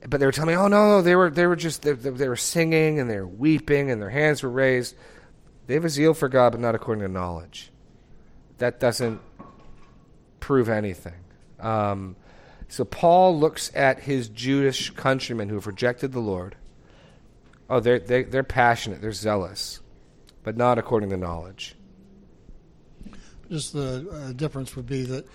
[0.08, 2.28] but they were telling me, "Oh no, no, they were they were just they, they
[2.28, 4.96] were singing and they were weeping and their hands were raised.
[5.66, 7.72] They have a zeal for God, but not according to knowledge.
[8.58, 9.22] That doesn't
[10.44, 11.16] prove anything."
[11.60, 12.16] Um,
[12.68, 16.56] so Paul looks at his Jewish countrymen who have rejected the Lord.
[17.70, 19.80] Oh, they're they, they're passionate, they're zealous,
[20.44, 21.76] but not according to knowledge.
[23.50, 25.26] Just the uh, difference would be that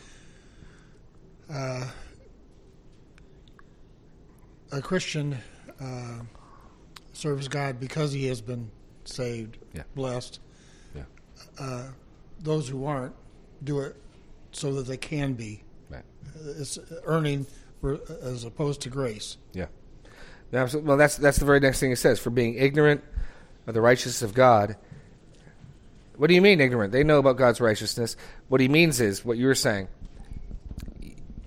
[1.50, 1.86] uh,
[4.72, 5.38] a Christian
[5.80, 6.20] uh,
[7.12, 8.70] serves God because he has been
[9.04, 9.84] saved, Yeah.
[9.94, 10.40] blessed.
[10.94, 11.02] Yeah.
[11.58, 11.84] Uh,
[12.40, 13.14] those who aren't
[13.64, 13.96] do it
[14.52, 15.62] so that they can be.
[15.90, 16.04] Right.
[16.26, 17.46] Uh, it's uh, earning
[17.82, 19.36] uh, as opposed to grace.
[19.52, 19.66] Yeah.
[20.50, 22.18] Well, that's that's the very next thing it says.
[22.18, 23.04] For being ignorant
[23.66, 24.76] of the righteousness of God.
[26.16, 26.90] What do you mean ignorant?
[26.92, 28.16] They know about God's righteousness.
[28.48, 29.86] What he means is what you were saying.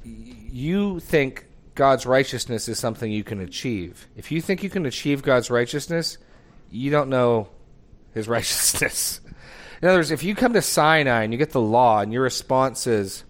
[0.03, 4.07] You think God's righteousness is something you can achieve.
[4.15, 6.17] If you think you can achieve God's righteousness,
[6.69, 7.49] you don't know
[8.13, 9.19] his righteousness.
[9.81, 12.21] In other words, if you come to Sinai and you get the law and your
[12.21, 13.23] response is,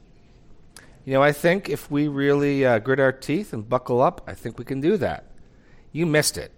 [1.06, 4.34] you know, I think if we really uh, grit our teeth and buckle up, I
[4.34, 5.32] think we can do that.
[5.92, 6.52] You missed it.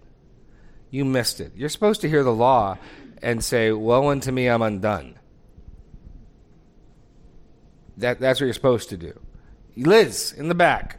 [0.90, 1.52] You missed it.
[1.54, 2.78] You're supposed to hear the law
[3.22, 5.18] and say, Woe unto me, I'm undone.
[7.96, 9.18] That, that's what you're supposed to do.
[9.76, 10.98] Liz, in the back.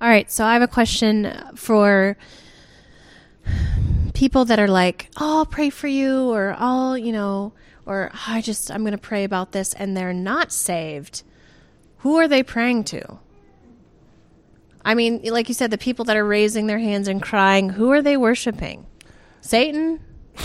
[0.00, 2.18] All right, so I have a question for
[4.12, 7.52] people that are like, "Oh, I'll pray for you," or "I'll, you know,"
[7.86, 11.22] or "Oh, "I just I'm going to pray about this," and they're not saved.
[11.98, 13.18] Who are they praying to?
[14.84, 17.90] I mean, like you said, the people that are raising their hands and crying, who
[17.90, 18.86] are they worshiping?
[19.40, 20.00] Satan?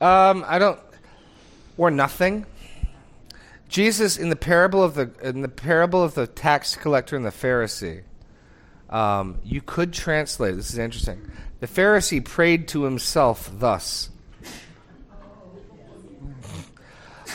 [0.00, 0.78] Um, I don't,
[1.76, 2.46] or nothing.
[3.68, 7.30] Jesus in the parable of the in the parable of the tax collector and the
[7.30, 8.02] Pharisee.
[8.90, 10.56] Um, you could translate.
[10.56, 11.30] This is interesting.
[11.60, 14.10] The Pharisee prayed to himself thus.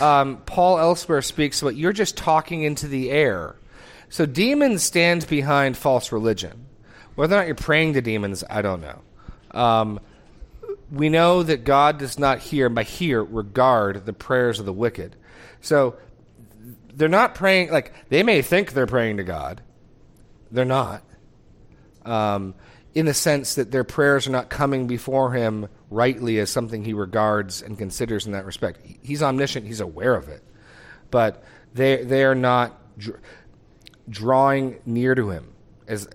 [0.01, 3.55] Um, Paul elsewhere speaks about you're just talking into the air.
[4.09, 6.65] So demons stand behind false religion.
[7.15, 9.01] Whether or not you're praying to demons, I don't know.
[9.51, 9.99] Um,
[10.91, 15.15] we know that God does not hear, by hear, regard the prayers of the wicked.
[15.61, 15.95] So
[16.93, 19.61] they're not praying, like, they may think they're praying to God.
[20.51, 21.03] They're not.
[22.05, 22.55] Um,
[22.93, 26.93] in the sense that their prayers are not coming before Him rightly as something He
[26.93, 28.79] regards and considers in that respect.
[29.01, 30.43] He's omniscient, He's aware of it.
[31.09, 33.19] But they, they are not dr-
[34.09, 35.53] drawing near to Him
[35.87, 36.07] as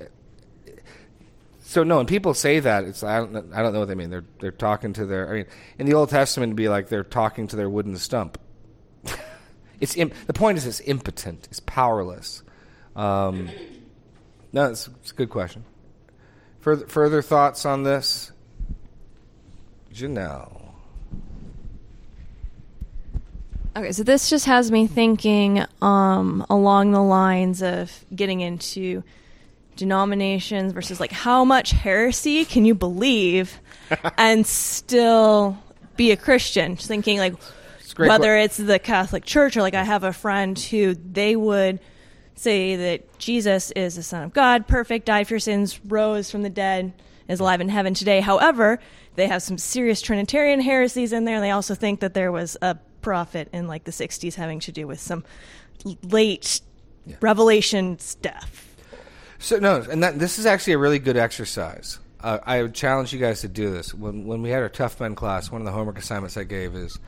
[1.60, 4.08] so no, when people say that, it's I don't I don't know what they mean.
[4.08, 5.28] They're they're talking to their.
[5.28, 5.46] I mean,
[5.78, 8.38] in the Old Testament, it'd be like they're talking to their wooden stump.
[9.80, 11.46] it's the point is it's impotent.
[11.50, 12.42] It's powerless.
[12.96, 13.50] Um,
[14.50, 15.64] no, it's, it's a good question.
[16.68, 18.30] Further further thoughts on this,
[19.90, 20.70] Janelle.
[23.74, 29.02] Okay, so this just has me thinking um, along the lines of getting into
[29.76, 33.58] denominations versus like how much heresy can you believe
[34.18, 35.56] and still
[35.96, 36.76] be a Christian?
[36.76, 37.32] Just thinking like
[37.96, 41.80] whether it's the Catholic Church or like I have a friend who they would
[42.38, 46.42] say that Jesus is the Son of God, perfect, died for your sins, rose from
[46.42, 46.92] the dead,
[47.28, 48.20] is alive in heaven today.
[48.20, 48.78] However,
[49.16, 52.56] they have some serious Trinitarian heresies in there, and they also think that there was
[52.62, 55.24] a prophet in like the 60s having to do with some
[56.02, 56.60] late
[57.20, 58.76] revelation stuff.
[59.38, 61.98] So no, and that this is actually a really good exercise.
[62.20, 63.94] Uh, I would challenge you guys to do this.
[63.94, 66.74] When when we had our tough men class, one of the homework assignments I gave
[66.74, 66.98] is,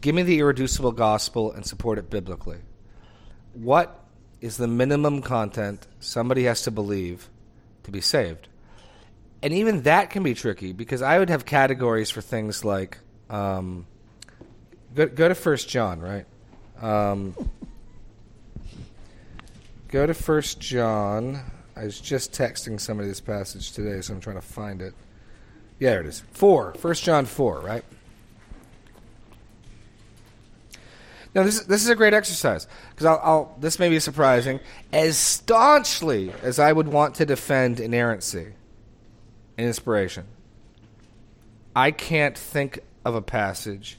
[0.00, 2.58] give me the irreducible gospel and support it biblically.
[3.54, 4.05] What
[4.40, 7.28] is the minimum content somebody has to believe
[7.84, 8.48] to be saved?
[9.42, 12.98] And even that can be tricky because I would have categories for things like,
[13.30, 13.86] um,
[14.94, 16.26] go, go to First John, right?
[16.80, 17.34] Um,
[19.88, 21.40] Go to First John.
[21.76, 24.94] I was just texting somebody this passage today, so I'm trying to find it.
[25.78, 26.20] Yeah, there it is.
[26.32, 26.74] Four.
[26.74, 27.84] First John four, right?
[31.36, 34.58] Now this is, this is a great exercise because I'll, I'll this may be surprising.
[34.92, 38.54] As staunchly as I would want to defend inerrancy
[39.56, 40.24] and inspiration,
[41.76, 43.98] I can't think of a passage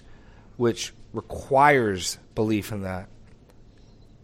[0.58, 3.08] which requires belief in that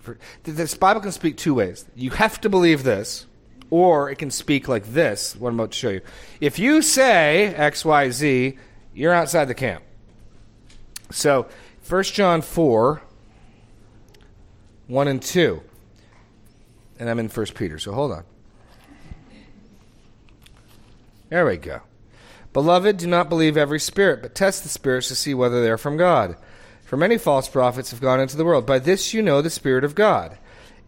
[0.03, 1.85] for, this Bible can speak two ways.
[1.95, 3.25] You have to believe this,
[3.69, 5.35] or it can speak like this.
[5.35, 6.01] What I'm about to show you.
[6.41, 8.57] If you say X, Y, Z,
[8.93, 9.83] you're outside the camp.
[11.09, 11.47] So,
[11.87, 13.01] 1 John 4,
[14.87, 15.61] 1 and 2.
[16.99, 18.23] And I'm in 1 Peter, so hold on.
[21.29, 21.81] There we go.
[22.53, 25.77] Beloved, do not believe every spirit, but test the spirits to see whether they are
[25.77, 26.37] from God.
[26.85, 28.67] For many false prophets have gone into the world.
[28.67, 30.37] By this you know the Spirit of God.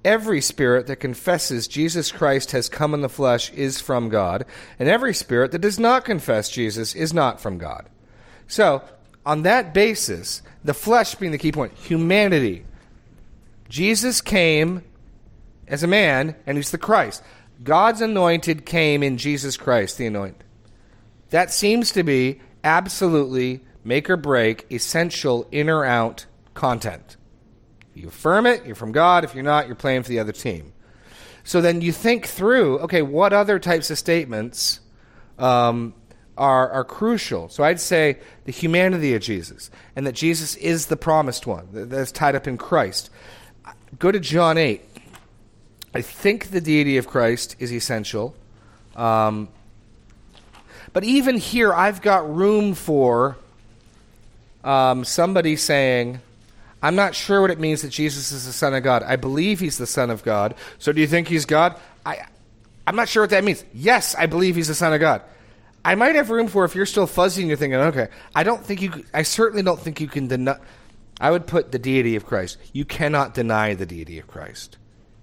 [0.03, 4.45] Every spirit that confesses Jesus Christ has come in the flesh is from God,
[4.77, 7.89] and every spirit that does not confess Jesus is not from God.
[8.47, 8.83] So,
[9.25, 12.65] on that basis, the flesh being the key point, humanity.
[13.69, 14.83] Jesus came
[15.67, 17.23] as a man, and he's the Christ.
[17.63, 20.43] God's anointed came in Jesus Christ, the anointed.
[21.29, 26.25] That seems to be absolutely make or break, essential in or out
[26.55, 27.15] content.
[27.93, 29.23] You affirm it, you're from God.
[29.23, 30.73] If you're not, you're playing for the other team.
[31.43, 34.79] So then you think through, okay, what other types of statements
[35.37, 35.93] um,
[36.37, 37.49] are, are crucial?
[37.49, 41.89] So I'd say the humanity of Jesus and that Jesus is the promised one, that-
[41.89, 43.09] that's tied up in Christ.
[43.99, 44.81] Go to John 8.
[45.93, 48.35] I think the deity of Christ is essential.
[48.95, 49.47] Um,
[50.91, 53.37] but even here, I've got room for
[54.63, 56.19] um, somebody saying,
[56.81, 59.03] I'm not sure what it means that Jesus is the Son of God.
[59.03, 60.55] I believe he's the Son of God.
[60.79, 61.79] So do you think he's God?
[62.05, 62.27] I,
[62.85, 63.63] I'm not sure what that means.
[63.73, 65.21] Yes, I believe he's the Son of God.
[65.85, 68.65] I might have room for if you're still fuzzy and you're thinking, okay, I don't
[68.65, 70.57] think you, I certainly don't think you can deny.
[71.21, 72.57] I would put the deity of Christ.
[72.73, 74.77] You cannot deny the deity of Christ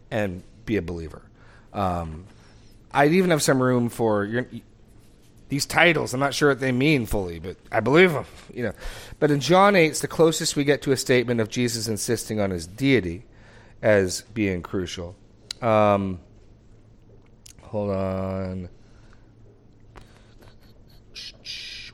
[0.08, 1.22] and be a believer.
[1.72, 2.26] Um,
[2.92, 4.46] I'd even have some room for your,
[5.48, 6.14] these titles.
[6.14, 8.24] I'm not sure what they mean fully, but I believe them.
[8.54, 8.72] You know,
[9.18, 12.38] but in John 8, it's the closest we get to a statement of Jesus insisting
[12.38, 13.24] on his deity
[13.80, 15.16] as being crucial.
[15.62, 16.20] Um,
[17.62, 18.68] hold on.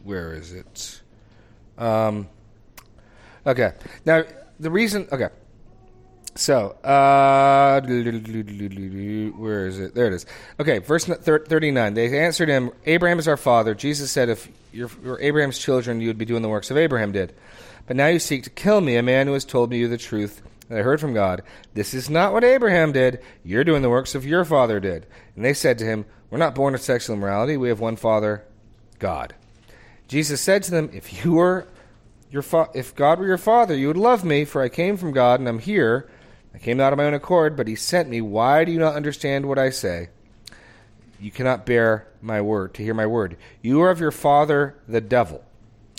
[0.05, 1.01] Where is it?
[1.77, 2.29] Um,
[3.47, 3.73] okay.
[4.05, 4.25] Now
[4.59, 5.09] the reason.
[5.11, 5.29] Okay.
[6.35, 9.93] So, uh, where is it?
[9.93, 10.25] There it is.
[10.61, 11.95] Okay, verse 39.
[11.95, 13.75] They answered him, Abraham is our father.
[13.75, 17.11] Jesus said, If you're, you're Abraham's children, you would be doing the works of Abraham
[17.11, 17.35] did.
[17.89, 19.99] But now you seek to kill me, a man who has told me you the
[19.99, 21.43] truth that I heard from God.
[21.75, 23.21] This is not what Abraham did.
[23.43, 25.07] You're doing the works of your father did.
[25.35, 27.57] And they said to him, We're not born of sexual immorality.
[27.57, 28.45] We have one father,
[29.01, 29.35] God.
[30.09, 31.69] Jesus said to them, If you were
[32.31, 35.13] your fa- if God were your father, you would love me, for I came from
[35.13, 36.09] God and I'm here.
[36.55, 38.21] I came not of my own accord, but he sent me.
[38.21, 40.09] Why do you not understand what I say?
[41.21, 43.37] You cannot bear my word, to hear my word.
[43.63, 45.45] You are of your father, the devil,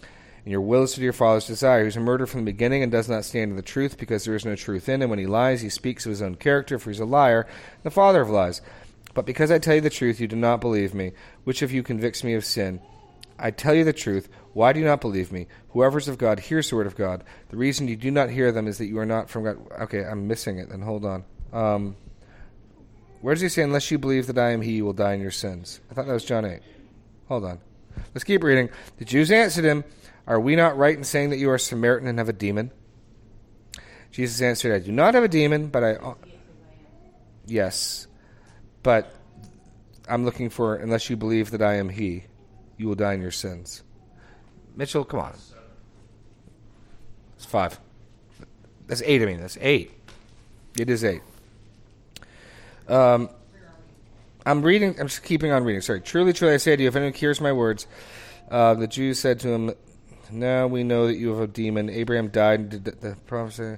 [0.02, 1.86] and your will is to your father's desire.
[1.86, 4.36] He's a murderer from the beginning and does not stand in the truth, because there
[4.36, 5.10] is no truth in him.
[5.10, 7.48] When he lies, he speaks of his own character, for he's a liar,
[7.84, 8.62] the father of lies.
[9.14, 11.12] But because I tell you the truth, you do not believe me.
[11.44, 12.80] Which of you convicts me of sin?
[13.40, 14.30] I tell you the truth.
[14.54, 15.48] Why do you not believe me?
[15.70, 17.24] Whoever is of God hears the word of God.
[17.50, 19.58] The reason you do not hear them is that you are not from God.
[19.82, 20.70] Okay, I'm missing it.
[20.70, 21.24] Then hold on.
[21.54, 21.96] Um,
[23.22, 25.22] where does he say, "Unless you believe that I am He, you will die in
[25.22, 25.80] your sins"?
[25.90, 26.62] I thought that was John eight.
[27.28, 27.60] Hold on.
[28.14, 28.70] Let's keep reading.
[28.98, 29.84] The Jews answered him,
[30.28, 32.72] "Are we not right in saying that you are Samaritan and have a demon?
[34.12, 35.98] Jesus answered, I do not have a demon, but I.
[37.46, 38.08] Yes.
[38.84, 39.14] But
[40.08, 42.26] I'm looking for, unless you believe that I am He,
[42.80, 43.84] you will die in your sins.
[44.76, 45.36] Mitchell, come on.
[47.36, 47.80] It's five.
[48.88, 49.42] That's eight, I mean.
[49.42, 49.92] That's eight.
[50.80, 51.22] It is eight.
[52.88, 53.30] Um,
[54.46, 55.82] I'm reading, I'm just keeping on reading.
[55.82, 56.00] Sorry.
[56.00, 57.86] Truly, truly, I say to you, if anyone hears my words,
[58.50, 59.72] uh, the Jews said to him,
[60.32, 61.90] Now we know that you have a demon.
[61.90, 63.78] Abraham died and did the, the prophecy.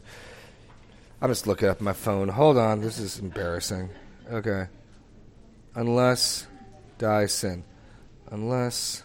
[1.21, 2.29] I'm just looking up my phone.
[2.29, 2.81] Hold on.
[2.81, 3.89] This is embarrassing.
[4.31, 4.67] Okay.
[5.73, 6.45] Unless
[6.99, 7.63] die sin.
[8.31, 9.03] Unless.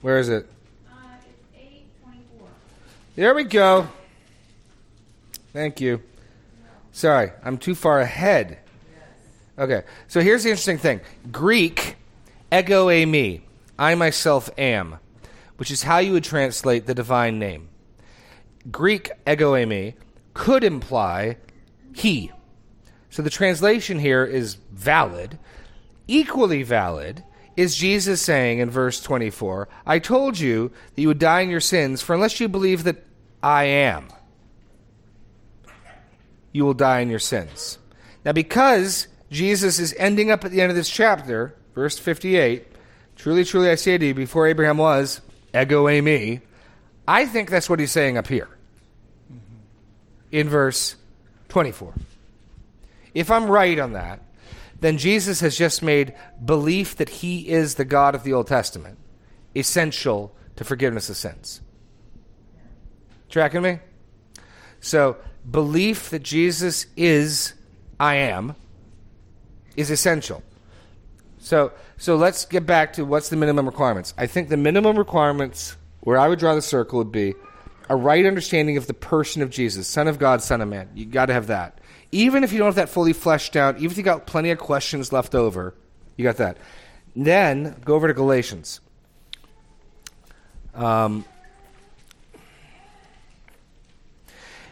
[0.00, 0.48] Where is it?
[3.16, 3.88] There we go.
[5.52, 6.00] Thank you.
[6.92, 8.58] Sorry, I'm too far ahead.
[9.58, 11.96] Okay, so here's the interesting thing Greek,
[12.52, 13.42] ego eimi,
[13.78, 14.98] I myself am,
[15.56, 17.68] which is how you would translate the divine name.
[18.70, 19.94] Greek, ego eimi
[20.32, 21.36] could imply
[21.92, 22.30] he.
[23.10, 25.38] So the translation here is valid.
[26.08, 27.24] Equally valid
[27.56, 31.60] is Jesus saying in verse 24, I told you that you would die in your
[31.60, 33.04] sins, for unless you believe that
[33.42, 34.08] I am,
[36.52, 37.78] you will die in your sins.
[38.24, 42.66] Now, because Jesus is ending up at the end of this chapter, verse 58,
[43.16, 45.20] truly, truly, I say to you, before Abraham was,
[45.54, 46.40] ego eimi,
[47.06, 48.48] I think that's what he's saying up here
[50.30, 50.96] in verse
[51.48, 51.94] 24.
[53.14, 54.20] If I'm right on that,
[54.82, 56.12] then Jesus has just made
[56.44, 58.98] belief that he is the God of the Old Testament
[59.54, 61.60] essential to forgiveness of sins.
[63.28, 63.78] Tracking me?
[64.80, 65.16] So,
[65.48, 67.54] belief that Jesus is
[68.00, 68.56] I am
[69.76, 70.42] is essential.
[71.38, 74.14] So, so let's get back to what's the minimum requirements.
[74.18, 77.34] I think the minimum requirements where I would draw the circle would be
[77.88, 80.88] a right understanding of the person of Jesus, Son of God, Son of Man.
[80.94, 81.78] You got to have that.
[82.12, 84.58] Even if you don't have that fully fleshed out, even if you got plenty of
[84.58, 85.74] questions left over,
[86.16, 86.58] you got that.
[87.16, 88.80] Then go over to Galatians.
[90.74, 91.24] Um,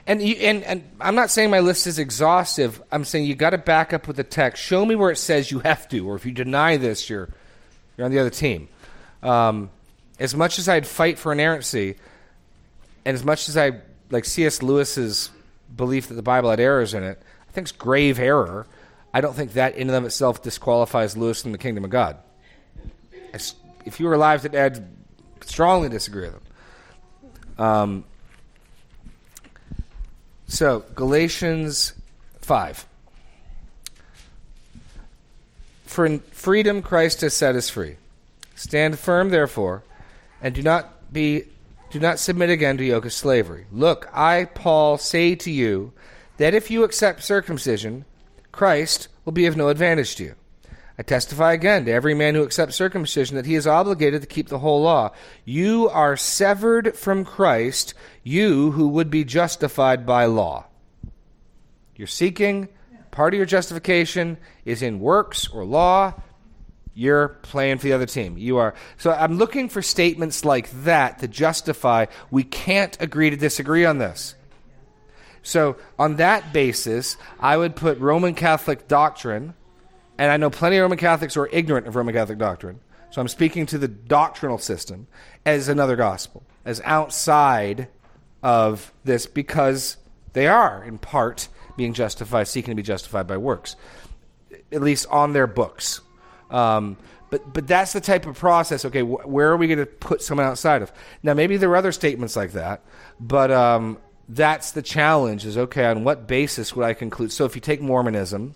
[0.07, 2.83] and, you, and and I'm not saying my list is exhaustive.
[2.91, 4.63] I'm saying you got to back up with the text.
[4.63, 7.29] Show me where it says you have to, or if you deny this, you're
[7.97, 8.69] you're on the other team.
[9.23, 9.71] Um,
[10.19, 11.97] as much as I'd fight for inerrancy,
[13.05, 13.81] and as much as I
[14.11, 14.63] like C.S.
[14.63, 15.31] Lewis's
[15.77, 18.67] belief that the Bible had errors in it, I think it's grave error.
[19.13, 22.17] I don't think that in and of itself disqualifies Lewis from the kingdom of God.
[23.85, 24.87] If you were alive today, I'd
[25.45, 27.65] strongly disagree with him.
[27.65, 28.05] Um,
[30.47, 31.95] so, Galatians
[32.41, 32.87] 5.
[35.87, 37.97] For in freedom Christ has set us free.
[38.55, 39.83] Stand firm, therefore,
[40.41, 41.45] and do not be
[41.91, 43.67] do not submit again to yoke of slavery.
[43.73, 45.93] Look, I, Paul, say to you
[46.41, 48.07] that if you accept circumcision,
[48.51, 50.35] Christ will be of no advantage to you.
[50.99, 54.49] I testify again to every man who accepts circumcision that he is obligated to keep
[54.49, 55.11] the whole law.
[55.45, 60.65] You are severed from Christ, you who would be justified by law.
[61.95, 62.69] You're seeking,
[63.11, 66.15] part of your justification is in works or law
[66.95, 68.39] you're playing for the other team.
[68.39, 68.75] You are.
[68.97, 73.99] So I'm looking for statements like that to justify we can't agree to disagree on
[73.99, 74.35] this.
[75.43, 79.55] So on that basis, I would put Roman Catholic doctrine,
[80.19, 82.81] and I know plenty of Roman Catholics who are ignorant of Roman Catholic doctrine.
[83.11, 85.07] So I'm speaking to the doctrinal system
[85.45, 87.89] as another gospel, as outside
[88.43, 89.97] of this because
[90.33, 93.77] they are, in part, being justified, seeking to be justified by works,
[94.71, 96.01] at least on their books.
[96.51, 96.97] Um,
[97.31, 98.85] but but that's the type of process.
[98.85, 100.93] Okay, wh- where are we going to put someone outside of?
[101.23, 102.83] Now maybe there are other statements like that,
[103.19, 103.99] but um,
[104.35, 105.45] that's the challenge.
[105.45, 107.33] Is okay on what basis would I conclude?
[107.33, 108.55] So if you take Mormonism,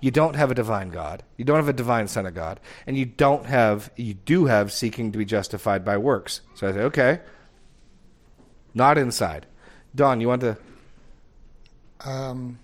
[0.00, 2.96] you don't have a divine God, you don't have a divine Son of God, and
[2.96, 6.40] you don't have you do have seeking to be justified by works.
[6.54, 7.20] So I say okay,
[8.74, 9.46] not inside.
[9.94, 10.56] Don, you want to?
[12.04, 12.58] Um,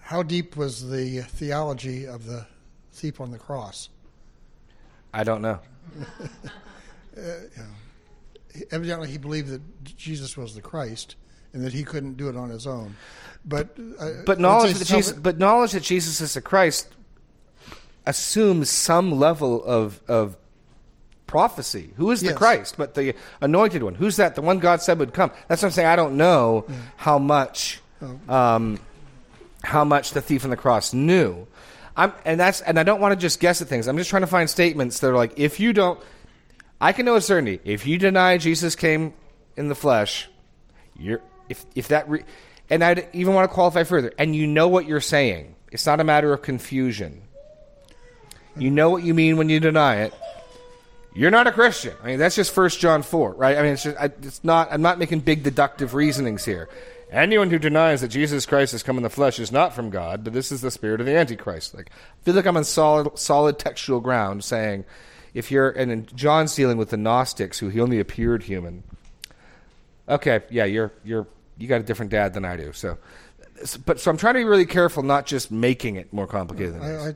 [0.00, 2.46] how deep was the theology of the
[2.92, 3.88] thief on the cross?
[5.14, 5.60] I don't know.
[8.70, 11.14] Evidently, he believed that Jesus was the Christ
[11.54, 12.96] and that he couldn't do it on his own.
[13.46, 16.88] But uh, But knowledge that Jesus, but knowledge that Jesus is the Christ
[18.06, 20.36] assumes some level of of
[21.26, 21.90] prophecy.
[21.96, 22.36] Who is the Yes.
[22.38, 22.74] Christ?
[22.76, 23.94] But the anointed one.
[23.94, 24.34] Who's that?
[24.34, 25.30] The one God said would come.
[25.48, 25.88] That's what I'm saying.
[25.88, 27.80] I don't know how much
[28.28, 28.78] um,
[29.62, 31.46] how much the thief on the cross knew.
[31.96, 33.86] I'm, and that's and I don't want to just guess at things.
[33.88, 36.00] I'm just trying to find statements that are like, if you don't,
[36.80, 39.14] I can know with certainty, if you deny Jesus came
[39.56, 40.28] in the flesh,
[40.98, 42.24] you're if if that re-
[42.70, 44.12] and I'd even want to qualify further.
[44.18, 45.54] And you know what you're saying.
[45.70, 47.22] It's not a matter of confusion.
[48.56, 50.14] You know what you mean when you deny it.
[51.14, 51.94] You're not a Christian.
[52.02, 53.56] I mean, that's just First John four, right?
[53.56, 54.68] I mean, it's just I, it's not.
[54.72, 56.68] I'm not making big deductive reasonings here.
[57.10, 60.24] Anyone who denies that Jesus Christ has come in the flesh is not from God,
[60.24, 61.74] but this is the spirit of the Antichrist.
[61.74, 64.84] Like, I feel like I'm on solid, solid textual ground, saying,
[65.32, 68.82] if you're and John's dealing with the Gnostics, who he only appeared human.
[70.08, 71.28] Okay, yeah, you're you're
[71.58, 72.72] you got a different dad than I do.
[72.72, 72.98] So,
[73.86, 76.82] but so I'm trying to be really careful, not just making it more complicated than
[76.82, 77.02] it is.
[77.04, 77.14] I, I,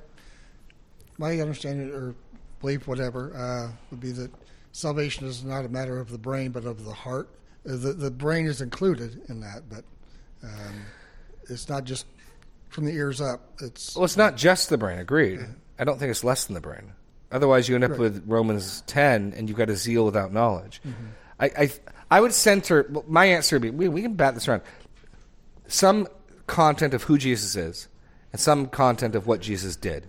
[1.19, 2.15] my understanding or
[2.61, 4.31] belief, whatever, uh, would be that
[4.73, 7.29] salvation is not a matter of the brain, but of the heart.
[7.69, 9.85] Uh, The the brain is included in that, but
[10.45, 10.83] um,
[11.51, 12.07] it's not just
[12.69, 13.41] from the ears up.
[13.61, 14.99] It's Well, it's not just the brain.
[15.01, 15.41] Agreed.
[15.79, 16.93] I don't think it's less than the brain.
[17.33, 18.01] Otherwise, you end up Right.
[18.01, 20.81] with Romans ten, and you've got a zeal without knowledge.
[21.41, 21.71] I, I,
[22.11, 23.57] I would center my answer.
[23.57, 24.63] Would be we, we can bat this around.
[25.67, 26.09] Some
[26.47, 27.89] content of who Jesus is,
[28.33, 30.07] and some content of what Jesus did,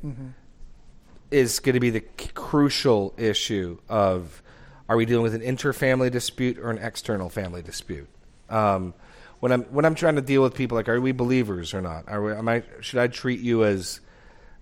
[1.32, 4.41] is going to be the c- crucial issue of
[4.88, 8.08] are we dealing with an interfamily dispute or an external family dispute?
[8.50, 8.93] Um,
[9.39, 12.06] when I'm when I'm trying to deal with people, like are we believers or not?
[12.08, 14.02] Are we, am I should I treat you as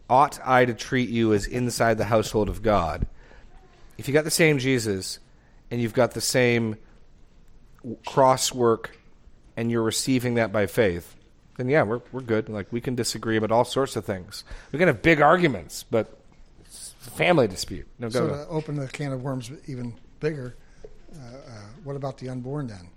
[0.09, 3.07] ought I to treat you as inside the household of God?
[3.97, 5.19] If you got the same Jesus
[5.71, 6.77] and you've got the same
[8.05, 8.97] cross work
[9.55, 11.15] and you're receiving that by faith,
[11.57, 12.49] then yeah, we're we're good.
[12.49, 14.43] Like we can disagree about all sorts of things.
[14.71, 16.19] We can have big arguments, but
[16.61, 17.87] it's a family dispute.
[17.99, 18.47] No, go so go.
[18.49, 20.55] open the can of worms even bigger.
[21.13, 21.51] Uh, uh,
[21.83, 22.89] what about the unborn then?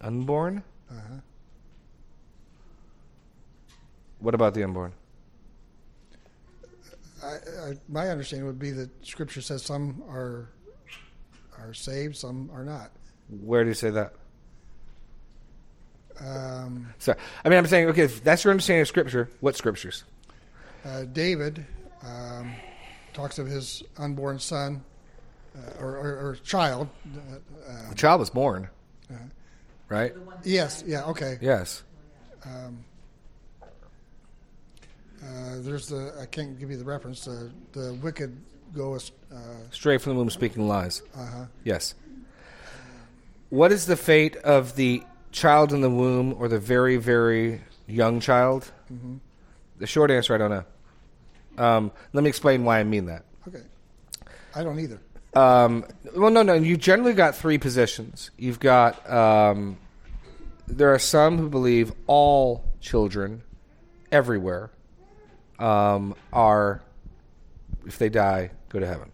[0.00, 0.62] Unborn?
[0.90, 1.14] Uh-huh.
[4.18, 4.92] What about the unborn?
[7.24, 10.48] I, I, my understanding would be that Scripture says some are
[11.58, 12.90] are saved, some are not.
[13.40, 14.12] Where do you say that?
[16.20, 17.18] Um, Sorry.
[17.44, 20.04] I mean, I'm saying, okay, if that's your understanding of Scripture, what Scriptures?
[20.84, 21.64] uh, David
[22.04, 22.52] um,
[23.12, 24.82] talks of his unborn son
[25.56, 26.88] uh, or, or, or child.
[27.16, 28.68] Uh, The child was born,
[29.10, 29.14] uh,
[29.88, 30.12] right?
[30.44, 31.38] yes, yeah, okay.
[31.40, 31.82] Yes.
[32.44, 32.84] Um,
[35.22, 37.24] uh, there's the I can't give you the reference.
[37.24, 38.36] The the wicked
[38.74, 39.36] go as uh
[39.70, 41.02] Straight from the womb, speaking lies.
[41.16, 41.44] Uh-huh.
[41.62, 41.94] Yes.
[43.52, 48.18] What is the fate of the child in the womb or the very, very young
[48.18, 48.72] child?
[49.78, 50.64] The short answer, I don't know.
[51.62, 53.26] Um, let me explain why I mean that.
[53.46, 53.60] Okay,
[54.54, 55.02] I don't either.
[55.34, 55.84] Um,
[56.16, 56.54] well, no, no.
[56.54, 58.30] You generally got three positions.
[58.38, 59.76] You've got um,
[60.66, 63.42] there are some who believe all children
[64.10, 64.70] everywhere
[65.58, 66.80] um, are,
[67.84, 69.11] if they die, go to heaven.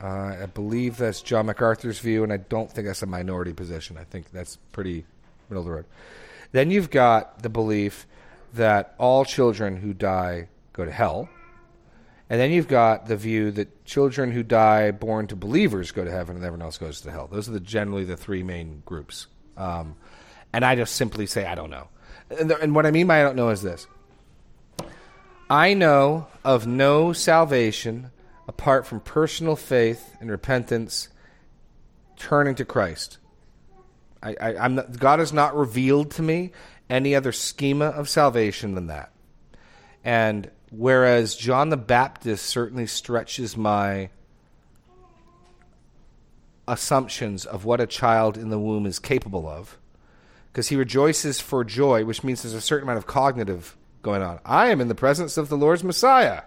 [0.00, 3.96] Uh, I believe that's John MacArthur's view, and I don't think that's a minority position.
[3.96, 5.06] I think that's pretty
[5.48, 5.86] middle of the road.
[6.52, 8.06] Then you've got the belief
[8.54, 11.28] that all children who die go to hell.
[12.28, 16.10] And then you've got the view that children who die born to believers go to
[16.10, 17.28] heaven and everyone else goes to hell.
[17.30, 19.28] Those are the, generally the three main groups.
[19.56, 19.94] Um,
[20.52, 21.88] and I just simply say, I don't know.
[22.30, 23.86] And, the, and what I mean by I don't know is this
[25.48, 28.10] I know of no salvation
[28.48, 31.08] apart from personal faith and repentance,
[32.16, 33.18] turning to Christ.
[34.22, 36.52] I, I, I'm not, God has not revealed to me
[36.88, 39.12] any other schema of salvation than that.
[40.04, 44.10] And whereas John the Baptist certainly stretches my
[46.68, 49.78] assumptions of what a child in the womb is capable of,
[50.52, 54.38] because he rejoices for joy, which means there's a certain amount of cognitive going on.
[54.44, 56.42] I am in the presence of the Lord's Messiah.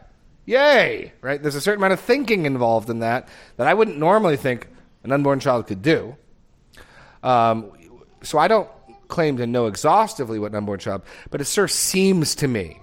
[0.50, 1.14] Yay!
[1.22, 1.39] Right?
[1.39, 3.28] There's a certain amount of thinking involved in that
[3.58, 4.68] that I wouldn't normally think
[5.04, 6.16] an unborn child could do.
[7.22, 7.72] Um,
[8.24, 8.68] so I don't
[9.10, 12.80] claim to know exhaustively what an unborn child, but it sure seems to me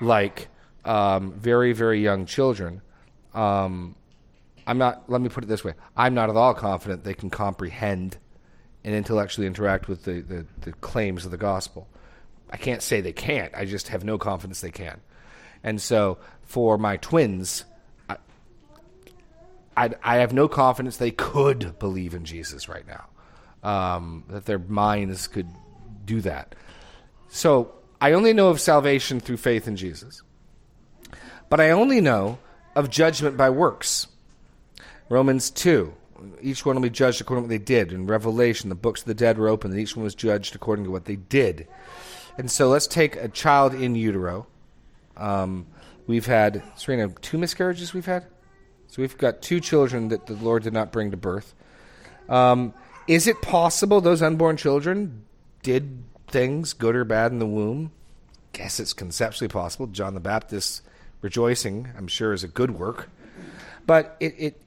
[0.00, 0.46] like
[0.84, 2.80] um, very, very young children.
[3.34, 3.96] Um,
[4.64, 5.10] I'm not.
[5.10, 8.18] Let me put it this way: I'm not at all confident they can comprehend
[8.84, 11.88] and intellectually interact with the, the, the claims of the gospel.
[12.50, 13.52] I can't say they can't.
[13.52, 15.00] I just have no confidence they can.
[15.62, 16.18] And so,
[16.50, 17.64] for my twins,
[18.08, 18.16] I,
[19.76, 23.06] I, I have no confidence they could believe in Jesus right now.
[23.62, 25.46] Um, that their minds could
[26.04, 26.56] do that.
[27.28, 30.22] So I only know of salvation through faith in Jesus.
[31.48, 32.38] But I only know
[32.74, 34.08] of judgment by works.
[35.08, 35.94] Romans 2.
[36.42, 37.92] Each one will be judged according to what they did.
[37.92, 40.84] In Revelation, the books of the dead were opened, and each one was judged according
[40.86, 41.68] to what they did.
[42.36, 44.48] And so let's take a child in utero.
[45.16, 45.66] Um,
[46.06, 48.26] we've had, Serena, two miscarriages we've had?
[48.88, 51.54] So we've got two children that the Lord did not bring to birth.
[52.28, 52.74] Um,
[53.06, 55.24] is it possible those unborn children
[55.62, 57.92] did things, good or bad, in the womb.
[58.52, 59.86] Guess it's conceptually possible.
[59.86, 60.82] John the Baptist
[61.20, 63.10] rejoicing, I'm sure, is a good work.
[63.86, 64.62] But it, it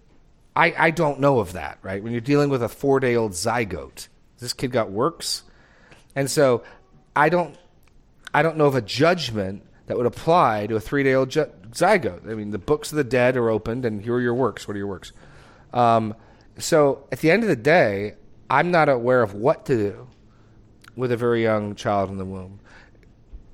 [0.55, 2.03] I, I don't know of that, right?
[2.03, 4.07] When you're dealing with a four day old zygote,
[4.39, 5.43] this kid got works.
[6.15, 6.63] And so
[7.15, 7.57] I don't
[8.33, 12.29] I don't know of a judgment that would apply to a three day old zygote.
[12.29, 14.67] I mean, the books of the dead are opened, and here are your works.
[14.67, 15.11] What are your works?
[15.73, 16.15] Um,
[16.57, 18.15] so at the end of the day,
[18.49, 20.07] I'm not aware of what to do
[20.95, 22.59] with a very young child in the womb.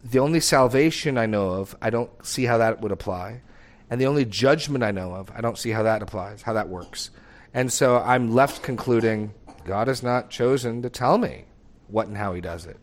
[0.04, 3.42] The only salvation I know of, I don't see how that would apply.
[3.90, 6.70] And the only judgment I know of, I don't see how that applies, how that
[6.70, 7.10] works.
[7.54, 9.34] And so I'm left concluding
[9.66, 11.46] God has not chosen to tell me
[11.88, 12.78] what and how he does it.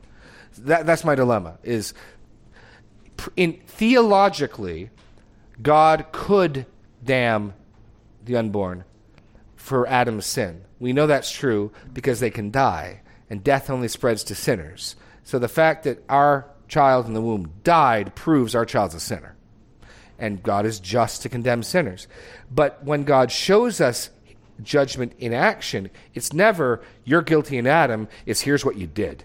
[0.58, 1.94] That, that's my dilemma is
[3.36, 4.90] in theologically
[5.62, 6.66] God could
[7.02, 7.54] damn
[8.24, 8.84] the unborn
[9.56, 10.62] for Adam's sin.
[10.78, 13.00] We know that's true because they can die,
[13.30, 14.96] and death only spreads to sinners.
[15.24, 19.34] So the fact that our child in the womb died proves our child's a sinner.
[20.18, 22.08] And God is just to condemn sinners.
[22.50, 24.10] But when God shows us
[24.62, 29.24] judgment in action, it's never, you're guilty in Adam, it's here's what you did.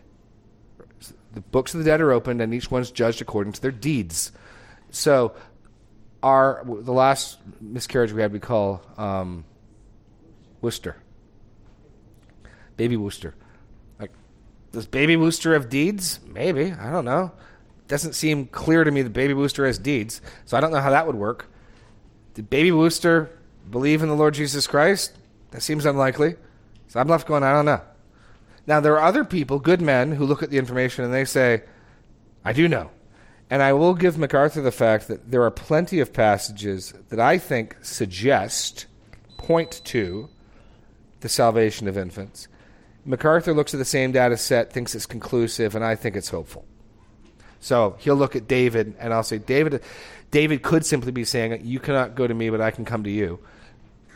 [1.33, 4.31] The books of the dead are opened, and each one's judged according to their deeds.
[4.91, 5.33] So,
[6.21, 9.45] our the last miscarriage we had, we call um,
[10.61, 10.97] Worcester.
[12.77, 13.35] Baby Worcester.
[13.99, 14.11] Like,
[14.71, 16.19] does Baby Worcester have deeds?
[16.25, 16.71] Maybe.
[16.71, 17.31] I don't know.
[17.87, 20.91] Doesn't seem clear to me that Baby Worcester has deeds, so I don't know how
[20.91, 21.51] that would work.
[22.33, 23.37] Did Baby Worcester
[23.69, 25.17] believe in the Lord Jesus Christ?
[25.51, 26.35] That seems unlikely.
[26.87, 27.81] So I'm left going, I don't know.
[28.67, 31.63] Now, there are other people, good men, who look at the information and they say,
[32.45, 32.91] I do know.
[33.49, 37.37] And I will give MacArthur the fact that there are plenty of passages that I
[37.37, 38.85] think suggest,
[39.37, 40.29] point to,
[41.19, 42.47] the salvation of infants.
[43.03, 46.65] MacArthur looks at the same data set, thinks it's conclusive, and I think it's hopeful.
[47.59, 49.83] So he'll look at David, and I'll say, David,
[50.31, 53.09] David could simply be saying, "You cannot go to me, but I can come to
[53.09, 53.39] you.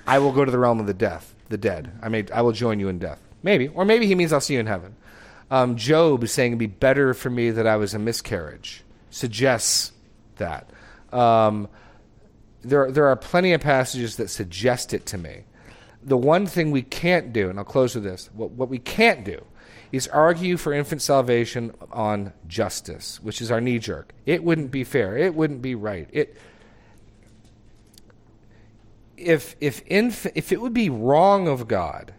[0.07, 1.91] I will go to the realm of the death, the dead.
[2.01, 3.19] I may, I will join you in death.
[3.45, 4.95] Maybe, or maybe he means I'll see you in heaven."
[5.51, 8.83] Um, Job is saying it'd be better for me that I was a miscarriage.
[9.11, 9.91] Suggests
[10.37, 10.71] that.
[11.13, 11.69] Um,
[12.63, 15.43] there, there are plenty of passages that suggest it to me.
[16.03, 19.23] The one thing we can't do, and I'll close with this: what, what we can't
[19.23, 19.45] do
[19.91, 24.11] is argue for infant salvation on justice, which is our knee jerk.
[24.25, 25.15] It wouldn't be fair.
[25.15, 26.09] It wouldn't be right.
[26.11, 26.35] It
[29.15, 32.13] if if inf- if it would be wrong of God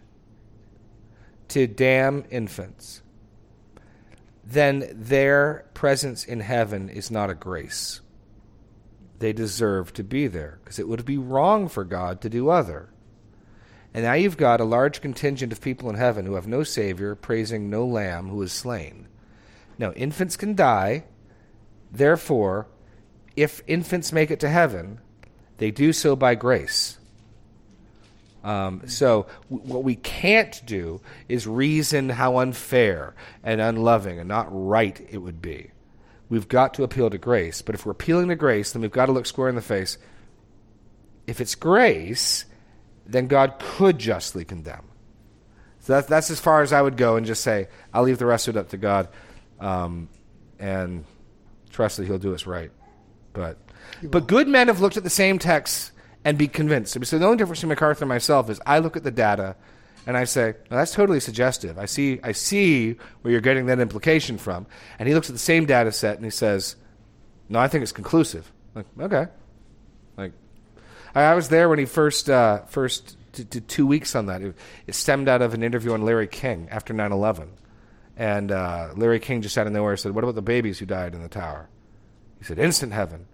[1.49, 3.01] to damn infants,
[4.43, 8.01] then their presence in heaven is not a grace.
[9.19, 12.89] They deserve to be there because it would be wrong for God to do other.
[13.93, 17.15] And now you've got a large contingent of people in heaven who have no Savior,
[17.15, 19.07] praising no Lamb who is slain.
[19.77, 21.05] Now, infants can die.
[21.91, 22.67] Therefore,
[23.35, 24.99] if infants make it to heaven,
[25.57, 26.96] they do so by grace.
[28.47, 34.47] Um, so, w- what we can't do is reason how unfair and unloving and not
[34.49, 35.71] right it would be.
[36.29, 37.61] We've got to appeal to grace.
[37.61, 39.97] But if we're appealing to grace, then we've got to look square in the face.
[41.27, 42.45] If it's grace,
[43.05, 44.85] then God could justly condemn.
[45.81, 48.25] So that's, that's as far as I would go and just say, I'll leave the
[48.25, 49.09] rest of it up to God
[49.59, 50.07] um,
[50.57, 51.03] and
[51.69, 52.71] trust that He'll do us right.
[53.33, 53.57] But,
[54.03, 55.91] but good men have looked at the same text
[56.27, 56.91] and be convinced.
[57.05, 59.55] So the only difference between MacArthur and myself is I look at the data
[60.05, 61.79] and I say, well, that's totally suggestive.
[61.79, 64.65] I see, I see where you're getting that implication from.
[64.99, 66.75] And he looks at the same data set and he says,
[67.47, 68.51] no, I think it's conclusive.
[68.75, 69.27] Like, okay.
[70.17, 70.33] Like,
[71.15, 74.41] I, was there when he first uh, first did, did two weeks on that.
[74.41, 74.53] It,
[74.85, 77.47] it, stemmed out of an interview on Larry King after 9/11,
[78.17, 81.15] and uh, Larry King just out of nowhere said, "What about the babies who died
[81.15, 81.69] in the tower?"
[82.37, 83.27] He said, "Instant heaven."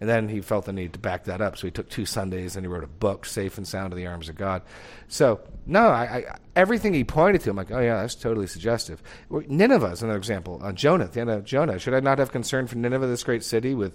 [0.00, 2.56] And then he felt the need to back that up, so he took two Sundays
[2.56, 4.62] and he wrote a book, "Safe and Sound in the Arms of God."
[5.08, 9.02] So no, I, I, everything he pointed to, I'm like, oh yeah, that's totally suggestive.
[9.30, 10.58] Nineveh is another example.
[10.62, 11.78] Uh, Jonah, the end of Jonah.
[11.78, 13.92] Should I not have concern for Nineveh, this great city with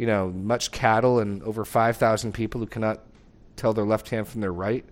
[0.00, 3.00] you know, much cattle and over 5,000 people who cannot
[3.56, 4.82] tell their left hand from their right.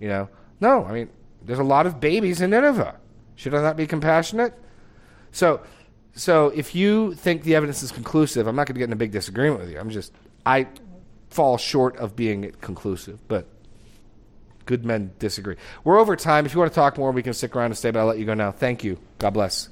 [0.00, 1.10] You know, no, I mean,
[1.42, 2.96] there's a lot of babies in Nineveh.
[3.34, 4.54] Should I not be compassionate?
[5.32, 5.60] So,
[6.14, 8.96] so if you think the evidence is conclusive, I'm not going to get in a
[8.96, 9.78] big disagreement with you.
[9.78, 10.12] I'm just,
[10.44, 10.66] I
[11.30, 13.46] fall short of being conclusive, but
[14.66, 15.56] good men disagree.
[15.84, 16.46] We're over time.
[16.46, 18.18] If you want to talk more, we can stick around and stay, but I'll let
[18.18, 18.52] you go now.
[18.52, 18.98] Thank you.
[19.18, 19.68] God bless.